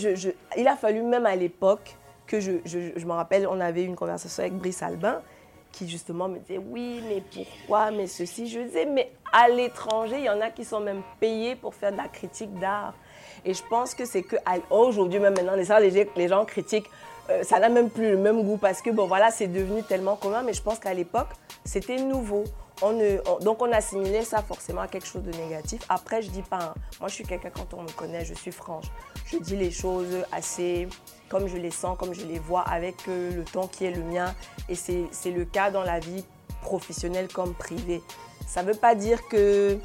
il 0.56 0.68
a 0.68 0.76
fallu 0.76 1.02
même 1.02 1.26
à 1.26 1.36
l'époque 1.36 1.94
que 2.26 2.40
je, 2.40 2.52
je, 2.64 3.04
me 3.06 3.12
rappelle, 3.12 3.46
on 3.46 3.60
avait 3.60 3.84
une 3.84 3.96
conversation 3.96 4.42
avec 4.42 4.54
Brice 4.54 4.82
Albin 4.82 5.20
qui 5.72 5.88
justement 5.88 6.28
me 6.28 6.38
disait 6.38 6.58
oui, 6.58 7.02
mais 7.06 7.22
pourquoi, 7.32 7.90
mais 7.90 8.06
ceci. 8.06 8.48
Je 8.48 8.60
disais, 8.60 8.86
mais 8.86 9.12
à 9.32 9.48
l'étranger, 9.48 10.16
il 10.18 10.24
y 10.24 10.30
en 10.30 10.40
a 10.40 10.50
qui 10.50 10.64
sont 10.64 10.80
même 10.80 11.02
payés 11.20 11.54
pour 11.54 11.74
faire 11.74 11.92
de 11.92 11.98
la 11.98 12.08
critique 12.08 12.58
d'art. 12.58 12.94
Et 13.44 13.52
je 13.52 13.62
pense 13.68 13.94
que 13.94 14.06
c'est 14.06 14.22
que 14.22 14.36
aujourd'hui, 14.70 15.20
même 15.20 15.34
maintenant, 15.34 15.54
les, 15.54 16.08
les 16.16 16.28
gens 16.28 16.44
critiquent, 16.46 16.90
euh, 17.28 17.42
ça 17.42 17.58
n'a 17.58 17.68
même 17.68 17.90
plus 17.90 18.10
le 18.10 18.16
même 18.16 18.42
goût 18.42 18.56
parce 18.56 18.80
que 18.80 18.90
bon, 18.90 19.06
voilà, 19.06 19.30
c'est 19.30 19.48
devenu 19.48 19.82
tellement 19.82 20.16
commun. 20.16 20.42
Mais 20.42 20.52
je 20.52 20.62
pense 20.62 20.78
qu'à 20.78 20.94
l'époque, 20.94 21.28
c'était 21.64 21.96
nouveau 21.96 22.44
donc 22.80 23.62
on 23.62 23.72
assimilait 23.72 24.24
ça 24.24 24.42
forcément 24.42 24.82
à 24.82 24.88
quelque 24.88 25.06
chose 25.06 25.22
de 25.22 25.32
négatif. 25.32 25.80
Après, 25.88 26.22
je 26.22 26.30
dis 26.30 26.42
pas, 26.42 26.58
hein. 26.58 26.74
moi 27.00 27.08
je 27.08 27.14
suis 27.14 27.24
quelqu'un 27.24 27.50
quand 27.50 27.74
on 27.74 27.82
me 27.82 27.90
connaît, 27.90 28.24
je 28.24 28.34
suis 28.34 28.52
franche. 28.52 28.86
Je 29.26 29.38
dis 29.38 29.56
les 29.56 29.70
choses 29.70 30.24
assez 30.32 30.88
comme 31.28 31.48
je 31.48 31.56
les 31.56 31.70
sens, 31.70 31.96
comme 31.98 32.14
je 32.14 32.24
les 32.24 32.38
vois, 32.38 32.62
avec 32.62 32.96
euh, 33.08 33.32
le 33.34 33.44
ton 33.44 33.66
qui 33.66 33.84
est 33.84 33.90
le 33.90 34.02
mien. 34.02 34.34
Et 34.68 34.74
c'est 34.74 35.30
le 35.30 35.44
cas 35.44 35.70
dans 35.70 35.82
la 35.82 35.98
vie 35.98 36.24
professionnelle 36.62 37.28
comme 37.28 37.54
privée. 37.54 38.02
Ça 38.46 38.62
ne 38.62 38.72
veut 38.72 38.78
pas 38.78 38.94
dire 38.94 39.26
que 39.28 39.78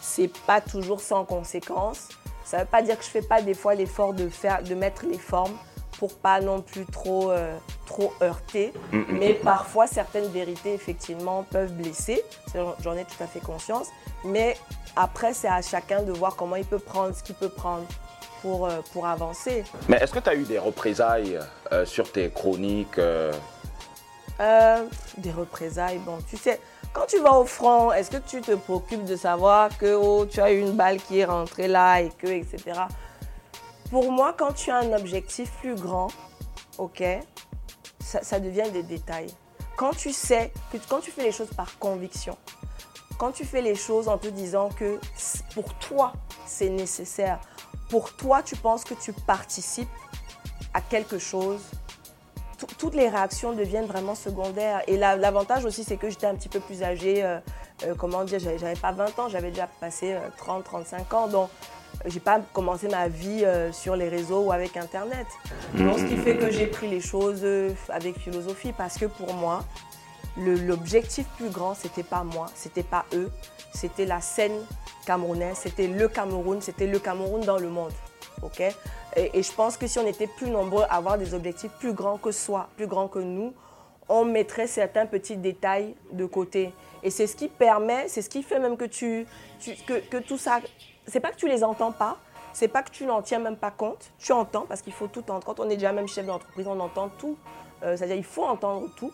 c'est 0.00 0.32
pas 0.46 0.60
toujours 0.60 1.00
sans 1.00 1.24
conséquence. 1.24 2.08
Ça 2.44 2.58
ne 2.58 2.62
veut 2.62 2.68
pas 2.68 2.82
dire 2.82 2.96
que 2.96 3.04
je 3.04 3.08
ne 3.08 3.22
fais 3.22 3.28
pas 3.28 3.42
des 3.42 3.54
fois 3.54 3.74
l'effort 3.74 4.14
de, 4.14 4.30
de 4.64 4.74
mettre 4.74 5.04
les 5.04 5.18
formes 5.18 5.56
pour 5.98 6.14
pas 6.14 6.40
non 6.40 6.60
plus 6.60 6.86
trop, 6.86 7.30
euh, 7.30 7.56
trop 7.86 8.12
heurter. 8.22 8.72
Mm, 8.92 8.98
mm. 8.98 9.18
Mais 9.18 9.34
parfois, 9.34 9.86
certaines 9.86 10.28
vérités, 10.28 10.74
effectivement, 10.74 11.44
peuvent 11.50 11.72
blesser. 11.72 12.22
J'en 12.80 12.96
ai 12.96 13.04
tout 13.04 13.22
à 13.22 13.26
fait 13.26 13.40
conscience. 13.40 13.88
Mais 14.24 14.56
après, 14.94 15.34
c'est 15.34 15.48
à 15.48 15.62
chacun 15.62 16.02
de 16.02 16.12
voir 16.12 16.36
comment 16.36 16.56
il 16.56 16.64
peut 16.64 16.78
prendre 16.78 17.14
ce 17.14 17.22
qu'il 17.22 17.34
peut 17.34 17.48
prendre 17.48 17.84
pour, 18.42 18.66
euh, 18.66 18.80
pour 18.92 19.06
avancer. 19.06 19.64
Mais 19.88 19.96
est-ce 19.98 20.12
que 20.12 20.18
tu 20.18 20.30
as 20.30 20.34
eu 20.34 20.44
des 20.44 20.58
représailles 20.58 21.38
euh, 21.72 21.86
sur 21.86 22.10
tes 22.10 22.30
chroniques 22.30 23.00
Des 24.38 25.32
représailles, 25.32 25.98
bon, 25.98 26.18
tu 26.28 26.36
sais, 26.36 26.60
quand 26.96 27.06
tu 27.06 27.18
vas 27.20 27.38
au 27.38 27.44
front, 27.44 27.92
est-ce 27.92 28.10
que 28.10 28.16
tu 28.16 28.40
te 28.40 28.52
préoccupes 28.52 29.04
de 29.04 29.16
savoir 29.16 29.76
que 29.76 29.94
oh, 29.94 30.24
tu 30.24 30.40
as 30.40 30.50
une 30.50 30.72
balle 30.72 30.96
qui 30.96 31.18
est 31.18 31.26
rentrée 31.26 31.68
là 31.68 32.00
et 32.00 32.08
que, 32.08 32.26
etc. 32.26 32.80
Pour 33.90 34.10
moi, 34.10 34.34
quand 34.36 34.52
tu 34.52 34.70
as 34.70 34.78
un 34.78 34.92
objectif 34.92 35.50
plus 35.60 35.74
grand, 35.74 36.08
ok, 36.78 37.02
ça, 38.00 38.40
devient 38.40 38.70
des 38.72 38.82
détails. 38.82 39.32
Quand 39.76 39.92
tu 39.92 40.12
sais, 40.12 40.52
que, 40.72 40.78
quand 40.88 41.00
tu 41.00 41.10
fais 41.10 41.22
les 41.22 41.32
choses 41.32 41.50
par 41.56 41.78
conviction, 41.78 42.36
quand 43.18 43.32
tu 43.32 43.44
fais 43.44 43.62
les 43.62 43.74
choses 43.74 44.08
en 44.08 44.18
te 44.18 44.28
disant 44.28 44.68
que 44.70 44.98
pour 45.54 45.72
toi, 45.74 46.12
c'est 46.46 46.68
nécessaire, 46.68 47.40
pour 47.88 48.14
toi, 48.16 48.42
tu 48.42 48.56
penses 48.56 48.84
que 48.84 48.94
tu 48.94 49.12
participes 49.12 49.88
à 50.74 50.80
quelque 50.80 51.18
chose, 51.18 51.60
toutes 52.78 52.94
les 52.94 53.08
réactions 53.08 53.52
deviennent 53.52 53.86
vraiment 53.86 54.14
secondaires. 54.14 54.82
Et 54.86 54.96
l'avantage 54.96 55.64
aussi, 55.64 55.84
c'est 55.84 55.96
que 55.96 56.10
j'étais 56.10 56.26
un 56.26 56.34
petit 56.34 56.48
peu 56.48 56.60
plus 56.60 56.82
âgée, 56.82 57.22
euh, 57.22 57.38
euh, 57.84 57.94
comment 57.96 58.24
dire, 58.24 58.38
j'avais 58.38 58.74
pas 58.74 58.92
20 58.92 59.18
ans, 59.18 59.28
j'avais 59.28 59.50
déjà 59.50 59.66
passé 59.66 60.16
30, 60.38 60.60
euh, 60.60 60.64
35 60.64 61.14
ans. 61.14 61.28
Donc, 61.28 61.50
j'ai 62.04 62.20
pas 62.20 62.40
commencé 62.52 62.88
ma 62.88 63.08
vie 63.08 63.44
euh, 63.44 63.72
sur 63.72 63.96
les 63.96 64.08
réseaux 64.08 64.42
ou 64.44 64.52
avec 64.52 64.76
Internet. 64.76 65.26
Donc, 65.74 65.98
ce 65.98 66.04
qui 66.04 66.16
fait 66.16 66.36
que 66.36 66.50
j'ai 66.50 66.66
pris 66.66 66.88
les 66.88 67.00
choses 67.00 67.40
euh, 67.42 67.70
avec 67.88 68.18
philosophie 68.18 68.72
parce 68.72 68.98
que 68.98 69.06
pour 69.06 69.32
moi, 69.34 69.64
l'objectif 70.36 71.26
plus 71.36 71.48
grand, 71.48 71.74
c'était 71.74 72.02
pas 72.02 72.22
moi, 72.22 72.46
c'était 72.54 72.82
pas 72.82 73.06
eux, 73.14 73.30
c'était 73.72 74.04
la 74.04 74.20
scène 74.20 74.64
camerounaise, 75.06 75.56
c'était 75.56 75.86
le 75.86 76.08
Cameroun, 76.08 76.60
c'était 76.60 76.86
le 76.86 76.98
Cameroun 76.98 77.40
dans 77.42 77.58
le 77.58 77.68
monde. 77.68 77.92
ok? 78.42 78.62
Et, 79.16 79.42
je 79.42 79.52
pense 79.52 79.78
que 79.78 79.86
si 79.86 79.98
on 79.98 80.06
était 80.06 80.26
plus 80.26 80.50
nombreux 80.50 80.82
à 80.90 80.96
avoir 80.96 81.16
des 81.16 81.32
objectifs 81.32 81.70
plus 81.78 81.94
grands 81.94 82.18
que 82.18 82.32
soi, 82.32 82.68
plus 82.76 82.86
grands 82.86 83.08
que 83.08 83.20
nous, 83.20 83.54
on 84.08 84.24
mettrait 84.24 84.66
certains 84.66 85.06
petits 85.06 85.36
détails 85.36 85.94
de 86.12 86.26
côté. 86.26 86.72
Et 87.02 87.10
c'est 87.10 87.26
ce 87.26 87.34
qui 87.34 87.48
permet, 87.48 88.08
c'est 88.08 88.20
ce 88.20 88.28
qui 88.28 88.42
fait 88.42 88.58
même 88.58 88.76
que, 88.76 88.84
tu, 88.84 89.26
que, 89.86 90.00
que 90.08 90.18
tout 90.18 90.36
ça 90.36 90.60
c'est 91.06 91.20
pas 91.20 91.30
que 91.30 91.36
tu 91.36 91.48
les 91.48 91.64
entends 91.64 91.92
pas, 91.92 92.16
c'est 92.52 92.68
pas 92.68 92.82
que 92.82 92.90
tu 92.90 93.04
n'en 93.04 93.22
tiens 93.22 93.38
même 93.38 93.56
pas 93.56 93.70
compte. 93.70 94.12
Tu 94.18 94.32
entends 94.32 94.66
parce 94.66 94.82
qu'il 94.82 94.92
faut 94.92 95.08
tout 95.08 95.20
entendre. 95.20 95.44
Quand 95.44 95.60
on 95.60 95.68
est 95.68 95.76
déjà 95.76 95.92
même 95.92 96.08
chef 96.08 96.26
d'entreprise, 96.26 96.66
on 96.66 96.80
entend 96.80 97.10
tout. 97.18 97.36
Euh, 97.82 97.96
c'est-à-dire 97.96 98.16
il 98.16 98.24
faut 98.24 98.44
entendre 98.44 98.88
tout. 98.96 99.12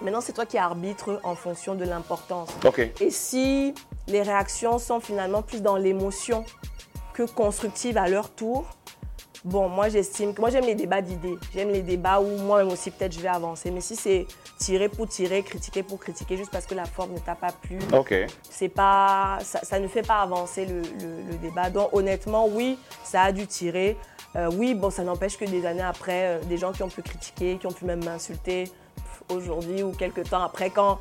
Maintenant, 0.00 0.20
c'est 0.20 0.32
toi 0.32 0.46
qui 0.46 0.56
arbitre 0.56 1.20
en 1.24 1.34
fonction 1.34 1.74
de 1.74 1.84
l'importance. 1.84 2.50
Et 3.00 3.10
si 3.10 3.74
les 4.06 4.22
réactions 4.22 4.78
sont 4.78 5.00
finalement 5.00 5.42
plus 5.42 5.60
dans 5.60 5.76
l'émotion 5.76 6.44
que 7.12 7.24
constructives 7.24 7.98
à 7.98 8.08
leur 8.08 8.30
tour, 8.30 8.64
Bon, 9.44 9.68
moi 9.68 9.88
j'estime 9.88 10.34
que 10.34 10.40
moi 10.40 10.50
j'aime 10.50 10.64
les 10.64 10.74
débats 10.74 11.00
d'idées. 11.00 11.38
J'aime 11.54 11.70
les 11.70 11.82
débats 11.82 12.20
où 12.20 12.38
moi-même 12.38 12.68
aussi 12.72 12.90
peut-être 12.90 13.12
je 13.12 13.20
vais 13.20 13.28
avancer. 13.28 13.70
Mais 13.70 13.80
si 13.80 13.94
c'est 13.94 14.26
tirer 14.58 14.88
pour 14.88 15.08
tirer, 15.08 15.42
critiquer 15.42 15.82
pour 15.82 16.00
critiquer, 16.00 16.36
juste 16.36 16.50
parce 16.50 16.66
que 16.66 16.74
la 16.74 16.84
forme 16.84 17.12
ne 17.12 17.18
t'a 17.18 17.36
pas 17.36 17.52
plu, 17.52 17.78
c'est 18.50 18.68
pas, 18.68 19.38
ça, 19.42 19.78
ne 19.78 19.86
fait 19.86 20.02
pas 20.02 20.20
avancer 20.20 20.66
le, 20.66 20.82
débat. 21.40 21.70
Donc 21.70 21.90
honnêtement, 21.92 22.48
oui, 22.48 22.78
ça 23.04 23.22
a 23.22 23.32
dû 23.32 23.46
tirer. 23.46 23.96
Euh, 24.36 24.50
oui, 24.52 24.74
bon, 24.74 24.90
ça 24.90 25.04
n'empêche 25.04 25.38
que 25.38 25.44
des 25.44 25.64
années 25.64 25.82
après, 25.82 26.26
euh, 26.26 26.38
des 26.44 26.58
gens 26.58 26.72
qui 26.72 26.82
ont 26.82 26.88
pu 26.88 27.02
critiquer, 27.02 27.56
qui 27.58 27.66
ont 27.66 27.72
pu 27.72 27.84
même 27.84 28.04
m'insulter 28.04 28.64
aujourd'hui 29.32 29.82
ou 29.82 29.92
quelques 29.92 30.28
temps 30.28 30.42
après, 30.42 30.70
quand 30.70 30.98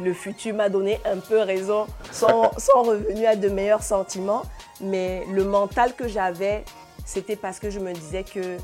le 0.00 0.14
futur 0.14 0.54
m'a 0.54 0.68
donné 0.68 0.98
un 1.04 1.18
peu 1.18 1.40
raison, 1.40 1.86
sont, 2.12 2.50
sont 2.56 2.82
revenus 2.82 3.26
à 3.26 3.36
de 3.36 3.48
meilleurs 3.48 3.82
sentiments. 3.82 4.42
Mais 4.80 5.24
le 5.32 5.44
mental 5.44 5.94
que 5.94 6.08
j'avais 6.08 6.64
c'était 7.04 7.36
parce 7.36 7.58
que 7.58 7.70
je 7.70 7.78
me 7.78 7.92
disais 7.92 8.24
que 8.24 8.58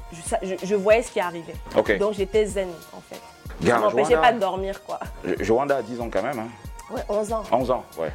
je, 0.62 0.74
voyais 0.74 1.02
ce 1.02 1.10
qui 1.10 1.20
arrivait. 1.20 1.54
Donc 1.98 2.14
j'étais 2.14 2.46
zen 2.46 2.68
en 2.92 3.00
fait. 3.00 3.20
Ça 3.66 3.76
ne 3.76 3.82
m'empêchait 3.82 4.16
pas 4.16 4.32
de 4.32 4.38
dormir 4.38 4.82
quoi. 4.84 5.00
Joanda 5.40 5.78
a 5.78 5.82
10 5.82 6.00
ans 6.00 6.10
quand 6.10 6.22
même. 6.22 6.38
Hein. 6.38 6.48
Ouais, 6.90 7.02
11 7.08 7.32
ans. 7.32 7.42
11 7.52 7.70
ans, 7.70 7.84
ouais. 7.98 8.10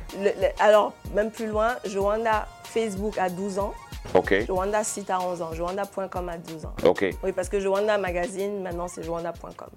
alors, 0.60 0.94
même 1.14 1.30
plus 1.30 1.46
loin, 1.46 1.76
Joanda 1.86 2.48
Facebook 2.64 3.18
à 3.20 3.30
12 3.30 3.60
ans. 3.60 3.74
Ok. 4.16 4.46
Joanda 4.48 4.84
site 4.84 5.10
à 5.12 5.20
11 5.22 5.42
ans. 5.42 5.54
Joanda.com 5.54 6.30
à 6.30 6.38
12 6.38 6.66
ans. 6.66 6.74
Ok. 6.84 7.06
Oui, 7.24 7.32
parce 7.32 7.50
que 7.50 7.60
Joanda 7.60 7.98
Magazine, 7.98 8.62
maintenant 8.62 8.88
c'est 8.88 9.04
Joanda.com. 9.04 9.70